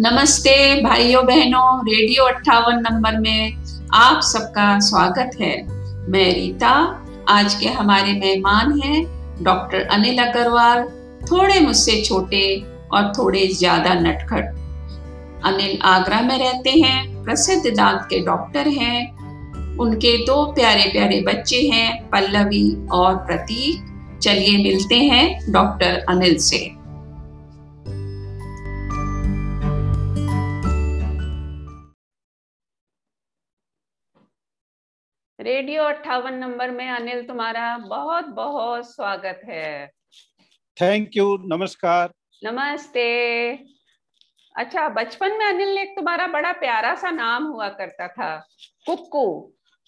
नमस्ते 0.00 0.82
भाइयों 0.82 1.24
बहनों, 1.26 1.84
रेडियो 1.84 2.24
अट्ठावन 2.24 2.76
नंबर 2.76 3.18
में 3.18 3.52
आप 3.94 4.20
सबका 4.22 4.78
स्वागत 4.78 5.30
है। 5.40 5.66
मैं 6.10 6.34
रीता, 6.34 6.70
आज 7.28 7.54
के 7.54 7.66
हमारे 7.66 8.12
मेहमान 8.12 8.80
हैं 8.80 9.02
डॉक्टर 9.42 9.82
अनिल 9.82 10.18
अग्रवाल, 10.18 10.82
थोड़े 11.30 11.60
मुझसे 11.60 12.00
छोटे 12.04 12.64
और 12.92 13.12
थोड़े 13.18 13.46
ज़्यादा 13.46 13.94
नटखट। 13.94 14.44
अनिल 15.44 15.78
आगरा 15.82 16.20
में 16.20 16.38
रहते 16.38 16.70
हैं, 16.70 17.24
प्रसिद्ध 17.24 17.76
दांत 17.76 18.06
के 18.10 18.20
डॉक्टर 18.20 18.68
हैं। 18.68 19.76
उनके 19.76 20.16
दो 20.18 20.44
प्यारे 20.44 20.90
प्यारे 20.92 21.20
बच्चे 21.20 21.56
हैं, 21.56 22.10
पल्लवी 22.10 22.88
और 22.92 23.16
प्रतीक। 23.16 24.20
चलिए 24.22 24.64
मिलते 24.64 24.96
हैं 24.96 25.52
डॉक्टर 25.52 26.04
अनिल 26.08 26.38
से। 26.38 26.81
रेडियो 35.42 35.84
अट्ठावन 35.84 36.34
नंबर 36.34 36.70
में 36.70 36.88
अनिल 36.88 37.22
तुम्हारा 37.26 37.78
बहुत 37.78 38.24
बहुत 38.26 38.84
स्वागत 38.86 39.40
है। 39.44 39.86
थैंक 40.76 41.16
यू 41.16 41.24
नमस्कार। 41.44 42.12
नमस्ते। 42.42 43.06
अच्छा 44.54 44.88
बचपन 44.90 45.36
में 45.38 45.44
अनिल 45.46 45.78
एक 45.78 45.96
तुम्हारा 45.96 46.26
बड़ा 46.26 46.52
प्यारा 46.52 46.94
सा 46.94 47.10
नाम 47.10 47.46
हुआ 47.46 47.68
करता 47.70 48.08
था 48.08 48.36
कुक्कू। 48.86 49.24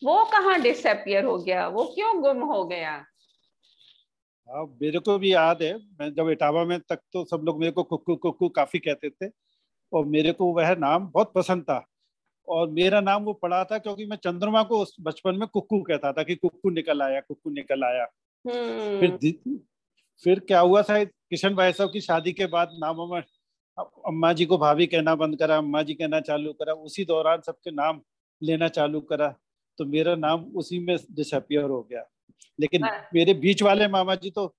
वो 0.02 0.24
कहाँ 0.24 0.60
डिसअपियर 0.60 1.24
हो 1.24 1.38
गया? 1.38 1.68
वो 1.68 1.84
क्यों 1.84 2.20
गुम 2.22 2.42
हो 2.42 2.64
गया? 2.64 2.92
हाँ 4.48 4.64
मेरे 4.82 4.98
को 4.98 5.18
भी 5.18 5.32
याद 5.34 5.62
है 5.62 5.74
मैं 6.00 6.12
जब 6.14 6.30
इटावा 6.30 6.64
में 6.64 6.78
तक 6.80 7.00
तो 7.12 7.24
सब 7.24 7.42
लोग 7.44 7.60
मेरे 7.60 7.72
को 7.72 7.82
कुक्कू 7.84 8.16
कुक्कू 8.16 8.48
काफ़ी 8.56 8.78
कहते 8.78 9.10
थे 9.10 9.30
और 9.92 10.04
मेरे 10.06 10.32
को 10.32 10.52
वह 10.52 10.74
नाम 10.76 11.06
बहुत 11.06 11.32
पसंद 11.34 11.62
था। 11.62 11.84
और 12.48 12.68
मेरा 12.70 13.00
नाम 13.00 13.24
वो 13.24 13.32
पड़ा 13.34 13.62
था 13.64 13.78
क्योंकि 13.78 14.06
मैं 14.06 14.16
चंद्रमा 14.16 14.62
को 14.62 14.78
उस 14.78 14.94
बचपन 15.00 15.36
में 15.36 15.46
कुक्कू 15.48 15.80
कहता 15.82 16.12
था 16.12 16.22
कि 16.22 16.34
कुक्कू 16.36 16.70
निकल 16.70 17.02
आया 17.02 17.20
कुक्कू 17.20 17.50
निकल 17.50 17.84
आया 17.84 18.06
हम्म। 18.44 19.00
फिर 19.00 19.54
फिर 20.24 20.40
क्या 20.40 20.60
हुआ 20.60 20.82
था 20.82 21.02
किशन 21.04 21.54
भाई 21.54 21.72
साहब 21.72 21.90
की 21.92 22.00
शादी 22.00 22.32
के 22.32 22.46
बाद 22.46 22.76
नाम 22.78 23.00
में 23.10 23.22
अम्मा 23.78 24.32
जी 24.32 24.44
को 24.46 24.58
भाभी 24.58 24.86
कहना 24.86 25.14
बंद 25.14 25.38
करा 25.38 25.56
अम्मा 25.56 25.82
जी 25.82 25.94
कहना 25.94 26.20
चालू 26.20 26.52
करा 26.52 26.72
उसी 26.82 27.04
दौरान 27.04 27.40
सबके 27.40 27.70
नाम 27.72 28.00
लेना 28.42 28.68
चालू 28.70 29.00
करा 29.02 29.34
तो 29.78 29.84
मेरा 29.86 30.14
नाम 30.16 30.44
उसी 30.56 30.78
में 30.78 30.96
डिसअपियर 31.10 31.64
हो 31.64 31.82
गया 31.82 32.04
लेकिन 32.58 32.84
हाँ। 32.84 33.08
मेरे 33.14 33.34
बीच 33.36 33.62
वाले 33.62 33.88
मामा 33.88 34.14
जी 34.14 34.30
तो 34.30 34.54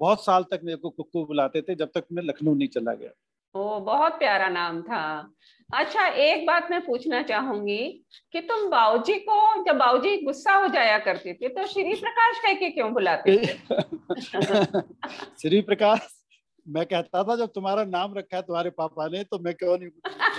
बहुत 0.00 0.24
साल 0.24 0.44
तक 0.50 0.60
मेरे 0.64 0.76
को 0.76 0.90
कुक्कू 0.90 1.24
बुलाते 1.26 1.62
थे 1.62 1.74
जब 1.74 1.90
तक 1.94 2.04
मैं 2.12 2.22
लखनऊ 2.22 2.54
नहीं 2.54 2.68
चला 2.68 2.94
गया 2.94 3.10
ओ, 3.56 3.80
बहुत 3.80 4.12
प्यारा 4.12 4.48
नाम 4.48 4.82
था। 4.82 5.30
अच्छा 5.74 6.06
एक 6.06 6.46
बात 6.46 6.68
मैं 6.70 6.80
पूछना 6.84 7.22
चाहूँगी 7.22 8.04
कि 8.32 8.40
तुम 8.40 8.70
बाऊजी 8.70 9.14
को, 9.14 9.64
जब 9.64 9.76
बाऊजी 9.76 10.22
गुस्सा 10.22 10.52
हो 10.52 10.68
जाया 10.68 10.98
करते 10.98 11.34
थे 11.34 11.48
तो 11.48 11.66
श्री 11.66 11.94
प्रकाश 11.94 12.38
कह 12.38 12.52
के 12.52 12.70
क्यों 12.70 12.92
बुलाते 12.92 13.38
थे? 13.38 13.46
श्री 15.40 15.60
प्रकाश? 15.60 16.23
मैं 16.68 16.86
कहता 16.86 17.22
था 17.24 17.36
जब 17.36 17.52
तुम्हारा 17.52 17.84
नाम 17.84 18.14
रखा 18.14 18.36
है 18.36 18.42
तुम्हारे 18.42 18.70
पापा 18.70 19.06
ने 19.08 19.24
तो 19.24 19.38
मैं 19.38 19.54
क्यों 19.54 19.78
नहीं 19.78 19.88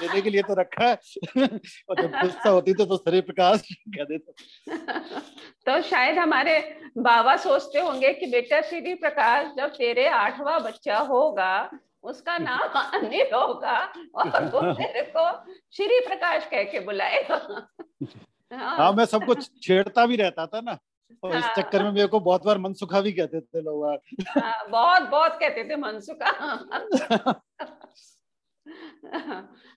देने 0.01 0.21
के 0.21 0.29
लिए 0.29 0.41
तो 0.41 0.53
रखा 0.53 0.87
है। 0.87 0.95
और 1.89 2.01
जब 2.01 2.11
गुस्सा 2.11 2.49
होती 2.49 2.73
तो, 2.73 2.85
तो 2.85 2.97
श्री 2.97 3.21
प्रकाश 3.21 3.61
कह 3.97 4.03
देता 4.03 4.31
तो 5.65 5.81
शायद 5.81 6.17
हमारे 6.17 6.59
बाबा 6.97 7.35
सोचते 7.37 7.79
होंगे 7.79 8.13
कि 8.13 8.25
बेटा 8.25 8.61
श्री 8.61 8.93
प्रकाश 8.93 9.47
जब 9.57 9.67
तेरे 9.67 10.07
आठवां 10.07 10.63
बच्चा 10.63 10.97
होगा 10.97 11.69
उसका 12.03 12.37
नाम 12.37 12.59
अनिल 12.99 13.35
होगा 13.35 13.79
और 14.15 14.45
वो 14.45 14.61
मेरे 14.61 15.01
को 15.17 15.29
श्री 15.71 15.99
प्रकाश 15.99 16.45
कह 16.45 16.63
के 16.63 16.79
बुलाएगा। 16.79 17.35
हाँ, 18.53 18.77
हाँ 18.77 18.93
मैं 18.93 19.05
सबको 19.05 19.33
छेड़ता 19.35 20.05
भी 20.05 20.15
रहता 20.15 20.45
था 20.45 20.61
ना। 20.61 20.77
और 21.23 21.35
इस 21.37 21.43
हाँ। 21.43 21.53
चक्कर 21.57 21.83
में 21.83 21.91
मेरे 21.91 22.07
को 22.07 22.19
बहुत 22.19 22.45
बार 22.45 22.57
मनसुखा 22.57 23.01
भी 23.01 23.11
कहते 23.11 23.41
थे 23.41 23.61
लोग 23.61 23.85
हाँ, 24.27 24.69
बहुत 24.69 25.01
बहुत 25.01 25.37
कहते 25.39 25.69
थे 25.69 25.75
मनसुखा। 25.75 26.29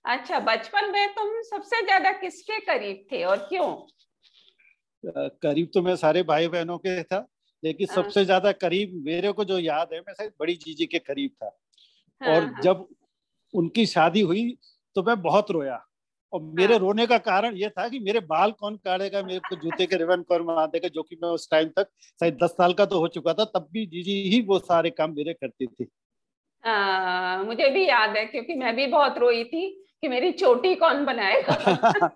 अच्छा 0.04 0.38
बचपन 0.40 0.90
में 0.92 1.08
तुम 1.14 1.40
सबसे 1.42 1.82
ज़्यादा 1.84 2.12
किसके 2.12 2.58
करीब 2.60 3.06
थे 3.12 3.24
और 3.24 3.36
क्यों? 3.38 3.74
करीब 5.42 5.70
तो 5.74 5.82
मैं 5.82 5.96
सारे 5.96 6.22
भाई 6.22 6.48
बहनों 6.48 6.78
के 6.78 7.02
था 7.02 7.26
लेकिन 7.64 7.86
हाँ। 7.90 7.94
सबसे 7.94 8.24
ज़्यादा 8.24 8.52
करीब 8.52 9.02
मेरे 9.04 9.32
को 9.32 9.44
जो 9.44 9.58
याद 9.58 9.88
है 9.92 10.00
मैं 10.00 10.14
शायद 10.14 10.32
बड़ी 10.40 10.54
जीजी 10.54 10.86
के 10.86 10.98
करीब 10.98 11.30
था। 11.30 11.56
और 12.20 12.62
जब 12.62 12.88
उनकी 13.54 13.86
शादी 13.86 14.20
हुई 14.20 14.58
तो 14.94 15.02
मैं 15.02 15.22
बहुत 15.22 15.50
रोया। 15.50 15.87
और 16.32 16.42
मेरे 16.42 16.72
हाँ। 16.72 16.78
रोने 16.78 17.06
का 17.06 17.18
कारण 17.18 17.56
ये 17.56 17.68
था 17.68 17.88
कि 17.88 17.98
मेरे 17.98 18.20
बाल 18.20 18.50
कौन 18.52 18.76
काटेगा 18.76 19.22
मेरे 19.22 19.38
को 19.38 19.56
जूते 19.56 19.86
के 19.86 19.96
रिबन 19.96 20.22
कौन 20.22 20.44
बना 20.44 20.66
देगा 20.66 20.88
जो 20.88 21.02
कि 21.02 21.16
मैं 21.22 21.28
उस 21.28 21.50
टाइम 21.50 21.68
तक 21.68 21.88
शायद 22.20 22.38
दस 22.42 22.50
साल 22.50 22.72
का 22.72 22.86
तो 22.86 22.98
हो 22.98 23.08
चुका 23.08 23.32
था 23.32 23.44
तब 23.44 23.68
भी 23.72 23.86
जीजी 23.86 24.22
ही 24.30 24.40
वो 24.42 24.58
सारे 24.58 24.90
काम 24.90 25.14
मेरे 25.14 25.32
करती 25.32 25.66
थी। 25.66 25.88
हाँ, 26.64 27.44
मुझे 27.44 27.68
भी 27.70 27.88
याद 27.88 28.16
है 28.16 28.24
क्योंकि 28.24 28.54
मैं 28.54 28.74
भी 28.76 28.86
बहुत 28.86 29.18
रोई 29.18 29.44
थी 29.44 29.68
कि 30.02 30.08
मेरी 30.08 30.32
चोटी 30.32 30.74
कौन 30.74 31.04
बनाएगा। 31.04 31.52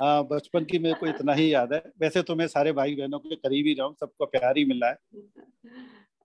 हाँ 0.00 0.24
बचपन 0.24 0.64
की 0.64 0.78
मेरे 0.78 0.94
को 0.94 1.06
इतना 1.06 1.32
ही 1.32 1.52
याद 1.54 1.72
है। 1.72 1.82
वैसे 2.00 2.22
तो 2.22 2.34
मैं 2.34 2.46
सारे 2.46 2.72
भाई 2.72 2.94
बहनों 2.94 3.18
के 3.18 3.36
करीब 3.36 3.66
ही 3.66 3.74
रहा 3.74 3.86
हूँ 3.86 3.94
सबको 4.00 4.26
प्यार 4.26 4.58
ही 4.58 4.64
मिला 4.64 4.88
है। 4.88 4.96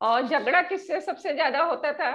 और 0.01 0.27
झगड़ा 0.27 0.61
किससे 0.61 1.01
सबसे 1.01 1.33
ज़्यादा 1.33 1.63
होता 1.63 1.91
था? 1.93 2.11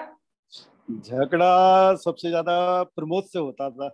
झगड़ा 0.90 1.94
सबसे 1.94 2.28
ज़्यादा 2.28 2.82
प्रमोद 2.82 3.24
से 3.24 3.38
होता 3.38 3.70
था। 3.70 3.88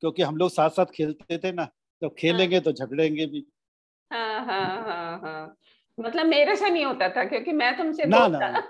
क्योंकि 0.00 0.22
हम 0.22 0.36
लोग 0.36 0.50
साथ 0.50 0.70
साथ 0.70 0.86
खेलते 0.86 1.38
थे 1.38 1.52
ना 1.52 1.64
तो 2.02 2.08
खेलेंगे 2.08 2.60
तो 2.60 2.72
झगड़ेंगे 2.72 3.26
भी। 3.26 3.46
हाँ 4.12 4.44
हाँ 4.44 4.84
हाँ 4.84 5.20
हाँ। 5.20 5.56
मतलब 5.98 6.26
मेरे 6.26 6.56
से 6.56 6.70
नहीं 6.70 6.84
होता 6.84 7.08
था 7.08 7.24
क्योंकि 7.24 7.52
मैं 7.52 7.76
तुमसे 7.78 8.04
ना, 8.04 8.26
ना, 8.28 8.68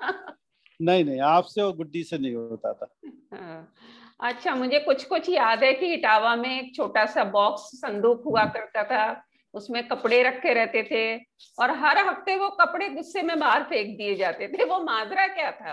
नहीं 0.81 1.05
नहीं 1.05 1.21
आपसे 1.21 1.61
और 1.63 1.77
गुड्डी 1.77 2.03
से 2.05 2.19
नहीं 2.19 2.35
होता 2.35 2.73
था। 2.73 2.89
हाँ, 3.33 3.75
अच्छा 4.21 4.55
मुझे 4.55 4.79
कुछ 4.79 5.05
कुछ 5.05 5.29
याद 5.29 5.63
है 5.65 5.73
कि 5.75 5.93
इटावा 5.95 6.35
में 6.37 6.61
एक 6.61 6.75
छोटा 6.75 7.05
सा 7.07 7.25
बॉक्स 7.25 7.63
संदूक 7.63 8.23
हुआ 8.27 8.45
करता 8.45 8.83
था 8.85 9.23
उसमें 9.55 9.89
कपड़े 9.89 10.23
रखे 10.23 10.55
रहते 10.55 10.83
थे 10.83 11.17
और 11.59 11.71
हर 11.71 11.99
हफ़्ते 11.99 12.37
वो 12.37 12.49
कपड़े 12.51 12.89
गुस्से 12.89 13.23
में 13.23 13.39
बाहर 13.39 13.63
फेंक 13.63 13.97
दिए 13.99 14.15
जाते 14.17 14.49
थे। 14.49 14.65
वो 14.65 14.79
माजरा 14.79 15.27
क्या 15.27 15.51
था? 15.53 15.73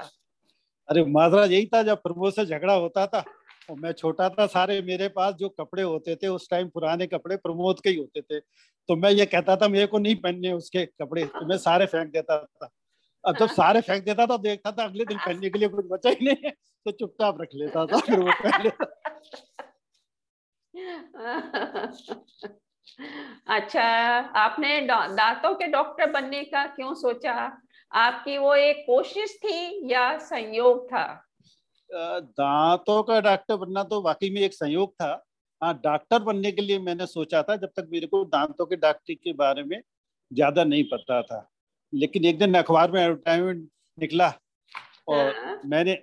अरे 0.90 1.04
माजरा 1.06 1.46
यही 1.46 1.66
था 1.66 1.84
जब 1.84 2.02
प्रभु 2.02 2.32
से 2.32 2.46
झगड़ा 2.46 2.74
होता 2.74 3.06
था। 3.08 3.24
और 3.70 3.80
मैं 3.80 3.92
छोटा 3.92 4.30
था, 4.30 4.46
सारे 4.48 4.82
मेरे 4.82 5.08
पास 5.10 5.34
जो 5.36 5.50
कपड़े 5.52 5.84
होते 5.84 6.16
थे, 6.16 6.28
उस 6.28 6.50
टाइम 6.50 6.68
पुराने 6.70 7.08
कपड़े 7.08 7.36
प्रमोद 7.38 7.80
के 7.82 7.90
ही 7.90 7.96
होते 7.98 8.22
थे। 8.22 8.40
तो 8.40 8.96
मैं 8.96 9.12
ये 9.12 9.26
कहता 9.26 9.56
था, 9.56 9.68
मेरे 9.68 9.86
को 9.88 10.00
नहीं 10.00 10.16
पहनने 10.16 10.52
उसके 10.54 10.86
कपड़े 10.86 11.26
तो 11.26 11.46
मैं 11.46 11.58
सारे 11.58 11.86
फेंक 11.86 12.12
देता 12.12 12.38
था। 12.38 12.70
अब 13.24 13.38
जब 13.38 13.48
सारे 13.50 13.82
फेंक 13.82 14.04
देता 14.06 14.26
था 14.26 14.38
देखता 14.38 14.72
था, 14.72 14.84
अगले 14.84 15.06
दिन 15.06 15.18
पहनने 15.18 15.50
के 15.50 15.60
लिए 15.60 15.70
कुछ 15.70 15.86
बचा 15.92 16.10
ही 16.10 16.26
नहीं 16.26 16.52
तो 16.86 16.92
चुपचाप 16.92 17.42
रख 17.42 17.50
लेता 17.56 17.86
था, 17.86 17.98
फिर 17.98 18.20
वो 18.20 18.32
पहन 18.34 18.64
लेता 18.64 18.86
अच्छा 23.48 23.84
आपने 24.38 24.80
दांतों 24.82 25.54
के 25.56 25.68
डॉक्टर 25.68 26.12
बनने 26.12 26.44
का 26.44 26.66
क्यों 26.68 26.94
सोचा? 26.96 27.34
आपकी 27.92 28.38
वो 28.38 28.54
एक 28.56 28.84
कोशिश 28.88 29.36
थी 29.36 29.92
या 29.92 30.18
संयोग 30.20 30.86
था? 30.88 31.27
दांतों 31.90 33.02
का 33.04 33.20
डॉक्टर 33.22 33.56
बनना 33.56 33.84
तो 33.84 34.02
वाकई 34.02 34.30
में 34.30 34.42
एक 34.42 34.54
संयोग 34.54 34.94
था। 34.94 35.12
हाँ 35.62 35.74
डॉक्टर 35.84 36.20
बनने 36.20 36.52
के 36.52 36.62
लिए 36.62 36.80
मैंने 36.80 37.06
सोचा 37.08 37.42
था 37.44 37.56
जब 37.56 37.72
तक 37.76 37.88
मेरे 37.92 38.08
को 38.08 38.24
दांतों 38.26 38.66
के 38.66 38.76
डॉक्टरी 38.76 39.16
के 39.16 39.34
बारे 39.34 39.64
में 39.64 39.82
ज़्यादा 40.32 40.64
नहीं 40.64 40.84
पता 40.84 41.22
था। 41.22 41.48
लेकिन 41.94 42.26
एक 42.26 42.40
दिन 42.40 42.54
अखबार 42.54 42.92
में 42.92 43.02
एडवर्टाइजमेंट 43.02 43.68
निकला 43.98 44.34
और 45.08 45.34
हाँ। 45.36 45.60
मैंने 45.66 45.98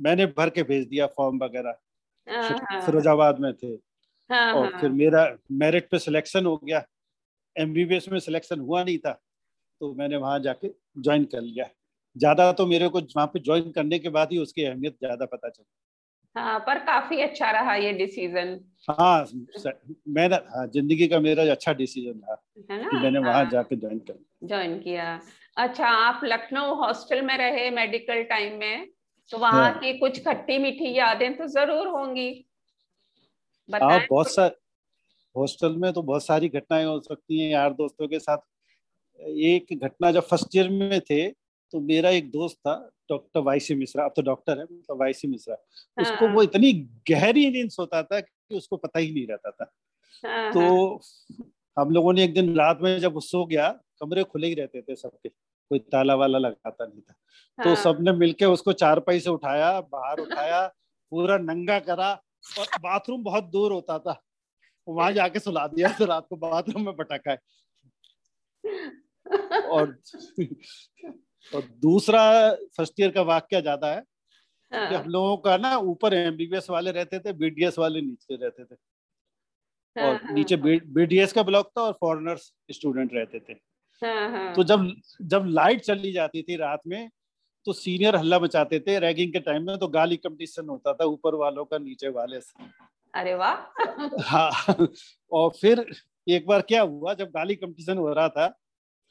मैंने 0.00 0.26
भर 0.28 0.50
के 0.50 0.62
भेज 0.62 0.86
दिया 0.88 1.06
फॉर्म 1.06 1.38
वगैरह। 1.38 1.76
हाँ, 2.26 2.80
फिरोजाबाद 2.80 3.38
में 3.40 3.52
थे। 3.54 3.72
हाँ, 4.30 4.52
और 4.54 4.78
फिर 4.80 4.90
मेरा 4.90 5.24
मेरिट 5.52 5.88
पे 5.90 5.98
सिलेक्शन 5.98 6.46
हो 6.46 6.56
गया। 6.56 6.82
एमबीबीएस 7.56 8.08
में 8.08 8.18
सिलेक्शन 8.20 8.60
हुआ 8.60 8.82
नहीं 8.84 8.98
था 8.98 9.12
तो 9.80 9.92
मैंने 9.94 10.16
वहाँ 10.16 10.38
जाके 10.40 10.68
ज्वाइन 10.98 11.24
कर 11.24 11.40
लिया। 11.40 11.68
ज़्यादा 12.16 12.52
तो 12.54 12.66
मेरे 12.66 12.88
को 12.90 13.00
वहाँ 13.00 13.26
पे 13.28 13.40
ज्वाइन 13.40 13.70
करने 13.72 13.98
के 13.98 14.08
बाद 14.10 14.32
ही 14.32 14.38
उसकी 14.40 14.64
अहमियत 14.64 14.96
ज़्यादा 14.96 15.26
पता 15.26 15.48
चली। 15.50 15.64
हाँ 16.36 16.58
पर 16.60 16.78
काफ़ी 16.84 17.20
अच्छा 17.22 17.50
रहा 17.50 17.74
ये 17.76 17.92
डिसीज़न 17.94 18.58
हाँ 18.88 19.24
मैंने 20.08 20.36
हाँ 20.48 20.66
ज़िंदगी 20.68 21.08
का 21.08 21.20
मेरा 21.20 21.50
अच्छा 21.52 21.72
डिसीज़न 21.74 22.22
है 22.70 22.78
ना? 22.78 22.90
कि 22.90 22.96
मैंने 22.98 23.18
वहाँ 23.20 23.44
जाके 23.46 23.76
ज्वाइन 23.76 23.98
कर 24.00 24.18
ज्वाइन 24.44 24.78
किया। 24.80 25.04
अच्छा 25.56 25.88
आप 25.90 26.20
लखनऊ 26.24 26.74
हॉस्टल 26.76 27.22
में 27.22 27.36
रहे 27.38 27.70
मेडिकल 27.72 28.22
टाइम 28.26 28.58
में 28.58 28.86
तो 29.30 29.38
वहाँ 29.38 29.72
हाँ। 29.72 29.74
की 29.74 29.98
कुछ 29.98 30.20
खट्टी 30.26 30.58
मीठी 30.60 30.94
यादें 30.94 31.36
तो 31.36 31.46
ज़रूर 31.50 31.88
होंगी। 31.90 32.30
हाँ 33.68 33.98
बहुत 34.02 34.30
सार 34.30 34.50
हॉस्टल 35.34 35.76
में 35.76 35.92
तो 35.92 36.02
बहुत 36.02 36.24
सारी 36.24 36.48
घटनाएँ 36.50 36.84
हो 36.86 37.00
सकती 37.02 37.40
हैं 37.40 37.50
यार 37.50 37.74
दोस्तों 37.74 38.08
के 38.08 38.20
साथ। 38.20 38.38
एक 39.20 39.66
घटना 39.76 40.10
जब 40.12 40.22
फ़र्स्ट 40.24 40.56
ईयर 40.56 40.68
में 40.72 41.00
थे 41.02 41.22
तो 41.72 41.80
मेरा 41.80 42.10
एक 42.10 42.30
दोस्त 42.30 42.56
था 42.58 42.74
डॉक्टर 43.10 43.40
वाईसी 43.40 43.74
मिश्रा 43.74 44.04
अब 44.04 44.12
तो 44.16 44.22
डॉक्टर 44.22 44.58
है 44.58 44.64
मतलब 44.64 45.00
वाईसी 45.00 45.28
मिश्रा 45.28 45.54
हाँ। 45.54 46.04
उसको 46.04 46.28
वो 46.28 46.42
इतनी 46.42 46.72
गहरी 47.10 47.50
नींद 47.50 47.70
सोता 47.70 48.02
था 48.02 48.20
कि 48.20 48.56
उसको 48.56 48.76
पता 48.76 48.98
ही 48.98 49.12
नहीं 49.12 49.26
रहता 49.26 49.50
था 49.50 49.72
हाँ, 50.24 50.52
तो 50.52 50.60
हाँ। 50.60 51.50
हम 51.76 51.90
लोगों 51.90 52.12
ने 52.12 52.24
एक 52.24 52.34
दिन 52.34 52.54
रात 52.56 52.78
में 52.82 52.98
जब 52.98 53.14
वो 53.14 53.20
सो 53.20 53.44
गया 53.46 53.68
कमरे 54.00 54.24
खुले 54.24 54.46
ही 54.46 54.54
रहते 54.54 54.82
थे 54.82 54.96
सबके 54.96 55.28
कोई 55.28 55.78
ताला 55.92 56.14
वाला 56.14 56.38
लगाता 56.38 56.84
नहीं 56.84 57.00
था 57.00 57.12
तो 57.12 57.64
हाँ। 57.64 57.74
तो 57.74 57.82
सबने 57.82 58.12
मिलके 58.12 58.44
उसको 58.46 58.72
चारपाई 58.74 59.20
से 59.20 59.30
उठाया 59.30 59.80
बाहर 59.92 60.20
उठाया 60.20 60.66
पूरा 61.12 61.38
नंगा 61.38 61.78
करा 61.80 62.10
और 62.58 62.66
बाथरूम 62.80 63.22
बहुत 63.22 63.44
दूर 63.44 63.72
होता 63.72 63.98
था 63.98 64.20
वहाँ 64.86 65.12
जाके 65.12 65.38
सुला 65.38 65.66
दिया 65.66 65.92
तो 65.92 66.04
रात 66.04 66.26
को 66.30 66.36
बाथरूम 66.38 66.84
में 66.86 66.94
पटाखा 66.96 67.30
है 67.30 67.38
और 69.68 69.96
और 71.46 71.62
दूसरा 71.82 72.22
फ़र्स्ट 72.76 73.00
ईयर 73.00 73.10
का 73.10 73.22
वाक्य 73.22 73.60
ज़्यादा 73.62 73.88
है 73.88 74.02
हाँ। 74.72 74.88
कि 74.88 74.94
हम 74.94 75.08
लोगों 75.08 75.36
का 75.36 75.56
ना 75.56 75.76
ऊपर 75.76 76.14
एमबीबीएस 76.14 76.70
वाले 76.70 76.90
रहते 76.90 77.18
थे 77.18 77.32
बीडीएस 77.32 77.78
वाले 77.78 78.00
नीचे 78.00 78.36
रहते 78.36 78.64
थे। 78.64 78.74
हाँ, 79.96 80.08
और 80.08 80.14
हाँ, 80.16 80.34
नीचे 80.34 80.56
बीडीएस 80.56 81.32
का 81.32 81.42
ब्लॉक 81.42 81.70
था 81.78 81.82
और 81.82 81.92
फॉरेनर्स 81.92 82.52
स्टूडेंट 82.70 83.14
रहते 83.14 83.40
थे। 83.40 83.54
तो 84.54 84.64
जब 84.64 84.86
जब 85.22 85.44
लाइट 85.46 85.80
चली 85.80 86.12
जाती 86.12 86.42
थी 86.42 86.56
रात 86.56 86.80
में 86.86 87.08
तो 87.66 87.72
सीनियर 87.72 88.16
हल्ला 88.16 88.38
मचाते 88.38 88.78
थे। 88.80 88.98
रैगिंग 88.98 89.32
के 89.32 89.40
टाइम 89.40 89.66
में 89.66 89.78
तो 89.78 89.88
गाली 89.88 90.16
कंपटीशन 90.16 90.68
होता 90.68 90.92
था 90.92 91.04
ऊपर 91.04 91.34
वालों 91.34 91.64
का 91.64 91.78
नीचे 91.78 92.08
वाले 92.08 92.40
से। 92.40 92.64
अरे 93.14 93.34
वाह। 93.34 94.22
हाँ। 94.22 94.86
और 95.32 95.50
फिर 95.60 95.84
एक 96.26 96.46
बार 96.46 96.60
क्या 96.60 96.82
हुआ 96.82 97.14
जब 97.14 97.30
गाली 97.30 97.54
कंपटीशन 97.54 97.98
हो 97.98 98.12
रहा 98.12 98.28
था 98.28 98.46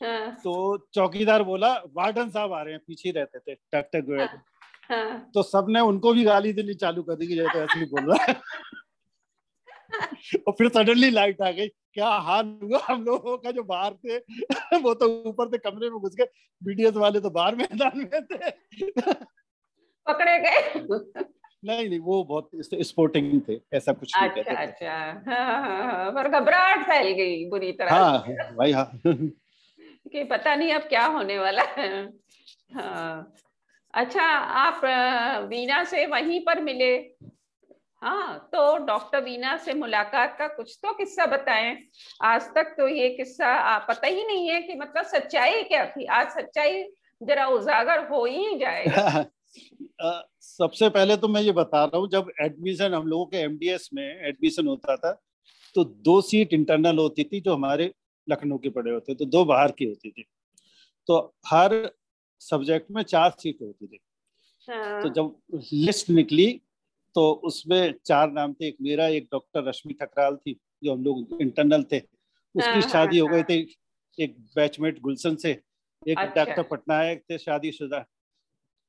हाँ। 0.01 0.31
तो 0.43 0.53
चौकीदार 0.93 1.43
बोला 1.43 1.73
वार्डन 1.93 2.29
साहब 2.29 2.53
आ 2.53 2.61
रहे 2.61 2.73
हैं 2.73 2.81
पीछे 2.87 3.11
रहते 3.11 3.39
थे 3.39 3.55
टक 3.73 3.89
टक 3.95 4.11
हाँ, 4.19 4.27
हाँ। 4.91 5.31
तो 5.33 5.43
सबने 5.43 5.79
उनको 5.87 6.13
भी 6.13 6.23
गाली 6.23 6.53
देनी 6.53 6.73
चालू 6.75 7.03
कर 7.03 7.15
दी 7.15 7.27
कि 7.27 7.35
जैसे 7.35 7.59
ऐसे 7.59 7.79
ही 7.79 7.85
बोल 7.85 8.11
रहा 8.11 8.25
है 8.29 8.41
और 10.47 10.53
फिर 10.57 10.69
सडनली 10.69 11.09
लाइट 11.11 11.41
आ 11.41 11.49
गई 11.51 11.67
क्या 11.93 12.07
हाल 12.27 12.45
हुआ 12.63 12.79
हम 12.87 13.03
लोगों 13.03 13.37
का 13.37 13.51
जो 13.51 13.63
बाहर 13.63 13.93
थे 14.05 14.17
वो 14.79 14.93
तो 14.93 15.07
ऊपर 15.29 15.49
से 15.51 15.57
कमरे 15.57 15.89
में 15.89 15.99
घुस 15.99 16.15
गए 16.15 16.27
बीडीएस 16.61 16.95
वाले 16.95 17.19
तो 17.19 17.29
बाहर 17.29 17.55
मैदान 17.55 17.97
में 17.97 18.21
थे 18.23 18.51
पकड़े 20.07 20.37
गए 20.39 20.83
नहीं 21.63 21.87
नहीं 21.89 21.99
वो 21.99 22.23
बहुत 22.23 22.49
स्पोर्टिंग 22.87 23.41
थे 23.47 23.59
ऐसा 23.73 23.93
कुछ 23.93 24.13
नहीं 24.17 24.29
अच्छा 24.29 24.55
अच्छा 24.55 24.91
हाँ, 24.91 25.23
हाँ, 25.25 25.83
हाँ, 25.83 26.11
पर 26.11 26.27
घबराहट 26.29 26.85
फैल 26.87 27.11
गई 27.13 27.45
बुरी 27.49 27.71
तरह 27.71 27.93
हाँ 27.93 28.53
भाई 28.55 28.71
हाँ 28.71 28.85
कि 30.11 30.23
पता 30.23 30.55
नहीं 30.55 30.73
अब 30.73 30.81
क्या 30.89 31.05
होने 31.07 31.37
वाला 31.39 31.63
है। 31.77 31.89
हाँ। 32.75 33.33
अच्छा 33.93 34.23
आप 34.61 34.81
वीना 35.49 35.83
से 35.83 36.05
वहीं 36.05 36.39
पर 36.45 36.61
मिले। 36.61 36.95
हाँ 38.01 38.37
तो 38.51 38.77
डॉक्टर 38.85 39.23
वीना 39.23 39.55
से 39.57 39.73
मुलाकात 39.73 40.35
का 40.39 40.47
कुछ 40.47 40.77
तो 40.83 40.93
किस्सा 40.93 41.25
बताएँ। 41.25 41.75
आज 42.23 42.49
तक 42.55 42.73
तो 42.77 42.87
ये 42.87 43.09
किस्सा 43.09 43.47
आप 43.47 43.85
पता 43.89 44.07
ही 44.07 44.23
नहीं 44.27 44.49
है 44.49 44.61
कि 44.61 44.75
मतलब 44.75 45.05
सच्चाई 45.07 45.63
क्या 45.63 45.85
थी। 45.87 46.05
आज 46.05 46.27
सच्चाई 46.29 46.83
जरा 47.21 47.47
उजागर 47.47 48.07
हो 48.07 48.25
ही 48.25 48.57
जाए 48.59 48.85
सबसे 50.41 50.89
पहले 50.89 51.15
तो 51.17 51.27
मैं 51.27 51.41
ये 51.41 51.51
बता 51.51 51.83
रहा 51.83 51.97
हूँ, 51.97 52.09
जब 52.09 52.31
एडमिशन, 52.41 52.93
हम 52.93 53.07
लोगों 53.07 53.25
के 53.25 53.37
एमडीएस 53.37 53.89
में 53.93 54.03
एडमिशन 54.03 54.67
होता 54.67 54.95
था 54.95 55.11
तो 55.75 55.83
दो 55.83 56.19
सीट 56.21 56.53
इंटरनल 56.53 56.97
होती 56.97 57.23
थी 57.23 57.39
जो 57.41 57.53
हमारे 57.53 57.91
लखनऊ 58.29 58.57
के 58.57 58.69
पड़े 58.69 58.91
होते 58.91 59.15
तो 59.15 59.25
दो 59.25 59.43
बाहर 59.45 59.71
की 59.71 59.85
होती 59.85 60.11
थी। 60.11 60.25
तो 61.07 61.17
हर 61.47 61.91
सब्जेक्ट 62.41 62.91
में 62.91 63.01
चार 63.03 63.29
सीट 63.39 63.61
होती 63.61 63.87
थी। 63.87 63.99
हाँ। 64.67 65.01
तो 65.03 65.09
जब 65.09 65.35
लिस्ट 65.73 66.09
निकली 66.09 66.51
तो 67.15 67.31
उसमें 67.43 67.93
चार 68.05 68.31
नाम 68.31 68.53
थे 68.53 68.67
एक 68.67 68.77
मेरा 68.81 69.07
एक 69.07 69.27
डॉक्टर 69.31 69.63
रश्मि 69.63 69.93
ठकराल 69.93 70.35
थी 70.35 70.59
जो 70.83 70.93
हम 70.93 71.03
लोग 71.03 71.41
इंटरनल 71.41 71.83
थे। 71.83 71.99
उसकी 71.99 72.69
हाँ, 72.69 72.81
शादी 72.81 73.17
हो 73.19 73.27
गई 73.27 73.35
हाँ। 73.35 73.43
थी 73.43 73.75
एक 74.17 74.35
बैचमेट 74.55 74.99
गुलशन 75.01 75.35
से 75.35 75.51
एक 75.51 76.17
अच्छा। 76.17 76.43
डॉक्टर 76.43 76.63
पटनायक 76.63 77.23
थे 77.29 77.37
शादीशुदा। 77.37 78.05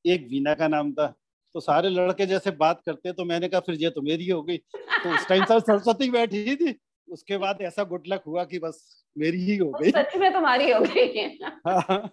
एक 0.04 0.26
वीना 0.28 0.54
का 0.54 0.68
नाम 0.68 0.92
था। 0.92 1.06
तो 1.54 1.60
सारे 1.60 1.88
लड़के 1.88 2.26
जैसे 2.26 2.50
बात 2.50 2.82
करते 2.86 3.12
तो 3.12 3.24
मैंने 3.24 3.48
कहा 3.48 3.60
फिर 3.60 3.74
ये 3.74 3.90
तो 3.90 4.02
मेरी 4.02 4.28
हो 4.28 4.42
गई। 4.42 4.56
तो 4.56 5.14
उस 5.14 5.26
टाइम 5.28 5.44
सर 5.44 5.60
सरस्वती 5.60 6.10
बैठी 6.10 6.56
थी। 6.56 6.72
उसके 7.10 7.36
बाद 7.38 7.58
ऐसा 7.62 7.84
गुड 7.84 8.04
लक 8.08 8.22
हुआ 8.26 8.44
कि 8.44 8.58
बस 8.58 9.04
मेरी 9.16 9.44
ही 9.44 9.56
हो 9.56 9.70
गई। 9.72 9.90
सच 9.90 10.16
में 10.16 10.32
तुम्हारी 10.32 10.70
हो 10.70 10.80
गई। 10.80 11.38
हाँ। 11.66 12.10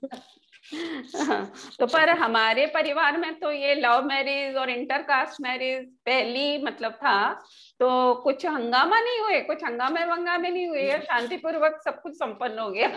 तो 1.80 1.86
पर 1.86 2.10
हमारे 2.20 2.66
परिवार 2.68 3.18
में 3.18 3.40
तो 3.40 3.52
ये 3.52 3.76
लव 3.76 4.06
मैरिज 4.06 4.56
और 4.56 4.70
इंटरकास्ट 4.70 5.42
मैरिज 5.42 5.86
पहली 6.06 6.64
मतलब 6.64 6.94
था 6.94 7.34
तो 7.80 8.14
कुछ 8.24 8.46
हंगामा 8.46 9.00
नहीं 9.00 9.20
हुए? 9.20 9.40
कुछ 9.42 9.64
हंगामे 9.64 10.06
वंगामे 10.06 10.50
नहीं 10.50 10.68
हुए? 10.68 10.92
शांतिपूर्वक 11.00 11.80
सब 11.86 12.02
कुछ 12.02 12.14
संपन्न 12.16 12.60
हो 12.60 12.70
गया? 12.72 12.88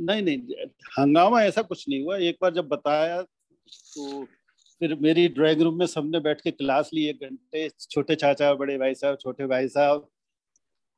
नहीं 0.00 0.22
नहीं 0.22 0.66
हंगामा 0.98 1.42
ऐसा 1.44 1.62
कुछ 1.62 1.88
नहीं 1.88 2.02
हुआ। 2.04 2.16
एक 2.18 2.38
बार 2.42 2.52
जब 2.54 2.68
बताया 2.68 3.22
तो 3.22 4.24
फिर 4.80 4.94
मेरी 5.02 5.28
ड्राइंग 5.28 5.62
रूम 5.62 5.78
में 5.78 5.86
सबने 5.86 6.20
बैठ 6.20 6.40
के 6.40 6.50
क्लास 6.50 6.90
ली 6.94 7.04
एक 7.08 7.20
घंटे। 7.22 7.68
छोटे 7.80 8.14
चाचा 8.14 8.52
बड़े 8.54 8.78
भाई 8.78 8.94
साहब 8.94 9.16
छोटे 9.20 9.46
भाई 9.46 9.68
साहब 9.68 10.08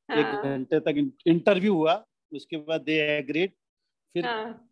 हाँ। 0.08 0.18
एक 0.18 0.44
घंटे 0.44 0.80
तक 0.80 1.12
इंटरव्यू 1.26 1.74
हुआ 1.74 1.94
उसके 2.32 2.56
बाद 2.58 2.80
दे 2.80 2.98
एग्रीड 3.08 3.52
फिर 4.14 4.26
हाँ। 4.26 4.68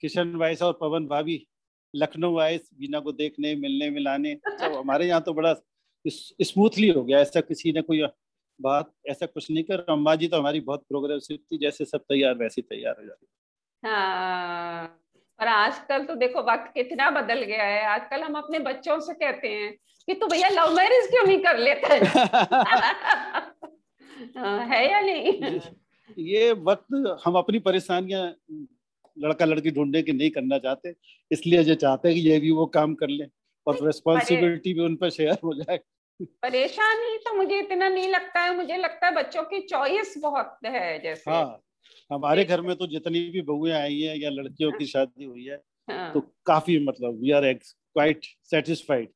किशन 0.00 0.38
साहब 0.38 0.62
और 0.62 0.78
पवन 0.80 1.06
भाभी 1.06 1.46
लखनऊ 1.94 2.38
आए 2.38 2.58
बीना 2.74 3.00
को 3.00 3.12
देखने 3.12 3.54
मिलने 3.56 3.90
मिलाने 3.90 4.34
सब 4.50 4.76
हमारे 4.76 5.06
यहाँ 5.06 5.20
तो 5.20 5.32
बड़ा 5.34 5.54
स्मूथली 6.04 6.88
हो 6.88 7.04
गया 7.04 7.20
ऐसा 7.20 7.40
किसी 7.40 7.72
ने 7.72 7.82
कोई 7.82 8.02
बात 8.60 8.92
ऐसा 9.08 9.26
कुछ 9.26 9.50
नहीं 9.50 9.64
कर 9.64 9.84
अम्मा 9.88 10.14
जी 10.14 10.28
तो 10.28 10.38
हमारी 10.38 10.60
बहुत 10.60 10.84
प्रोग्रेसिव 10.88 11.38
थी 11.42 11.58
जैसे 11.58 11.84
सब 11.84 12.04
तैयार 12.08 12.34
वैसे 12.34 12.62
तैयार 12.62 12.96
हो 12.98 13.06
जाती 13.06 13.26
हाँ 13.82 15.04
और 15.40 15.48
आजकल 15.48 16.04
तो 16.04 16.14
देखो 16.14 16.42
वक्त 16.42 16.72
कितना 16.74 17.10
बदल 17.10 17.42
गया 17.42 17.64
है 17.64 17.84
आजकल 17.86 18.22
हम 18.22 18.34
अपने 18.34 18.58
बच्चों 18.60 18.98
से 19.00 19.14
कहते 19.14 19.48
हैं 19.48 19.72
कि 20.08 20.14
तू 20.14 20.26
भैया 20.26 20.48
लव 20.48 20.72
मैरिज 20.72 21.06
क्यों 21.10 21.24
नहीं 21.26 21.38
कर 21.38 21.58
लेता 21.58 21.88
है 24.38 24.66
हाँ, 24.66 24.82
या 24.82 25.00
नहीं? 25.00 25.60
ये 26.18 26.52
वक्त 26.52 27.20
हम 27.24 27.34
अपनी 27.34 27.58
परेशानियाँ 27.58 28.34
लड़का 29.16 29.44
लड़की 29.44 29.70
ढूँढने 29.70 30.02
के 30.02 30.12
नहीं 30.12 30.30
करना 30.30 30.58
चाहते 30.58 30.94
इसलिए 31.30 31.64
जो 31.64 31.74
चाहते 31.74 32.08
हैं 32.08 32.16
कि 32.16 32.28
ये 32.28 32.38
भी 32.40 32.50
वो 32.50 32.66
काम 32.66 32.94
कर 32.94 33.08
ले 33.08 33.24
और 33.66 33.86
रिस्पॉन्सिबिलिटी 33.86 34.74
भी 34.74 34.80
उन 34.80 34.96
पर 34.96 35.10
शेयर 35.10 35.38
हो 35.44 35.54
जाए। 35.54 35.78
परेशानी 36.20 37.16
तो 37.18 37.34
मुझे 37.34 37.58
इतना 37.58 37.88
नहीं 37.88 38.08
लगता 38.08 38.40
है 38.40 38.56
मुझे 38.56 38.76
लगता 38.76 39.06
है 39.06 39.14
बच्चों 39.14 39.42
की 39.42 39.60
चॉइस 39.60 40.14
बहुत 40.18 40.58
है 40.66 40.98
जैसे। 40.98 41.30
हाँ 41.30 41.60
हमारे 42.12 42.44
घर 42.44 42.60
में 42.60 42.74
तो 42.76 42.86
जितनी 42.86 43.20
भी 43.30 43.42
बहुएँ 43.42 43.72
आई 43.72 44.00
हैं 44.00 44.16
या 44.16 44.30
लड़कियों 44.30 44.72
की 44.72 44.86
शादी 44.86 45.24
हुई 45.24 45.44
है 45.44 45.62
हाँ। 45.90 46.12
तो 46.12 46.20
काफ़ी 46.46 46.78
मतलब 46.86 47.20
वी 47.20 47.30
आर 47.30 47.52
क्वाइट 47.54 48.24
सेटिस्फाइड 48.44 49.08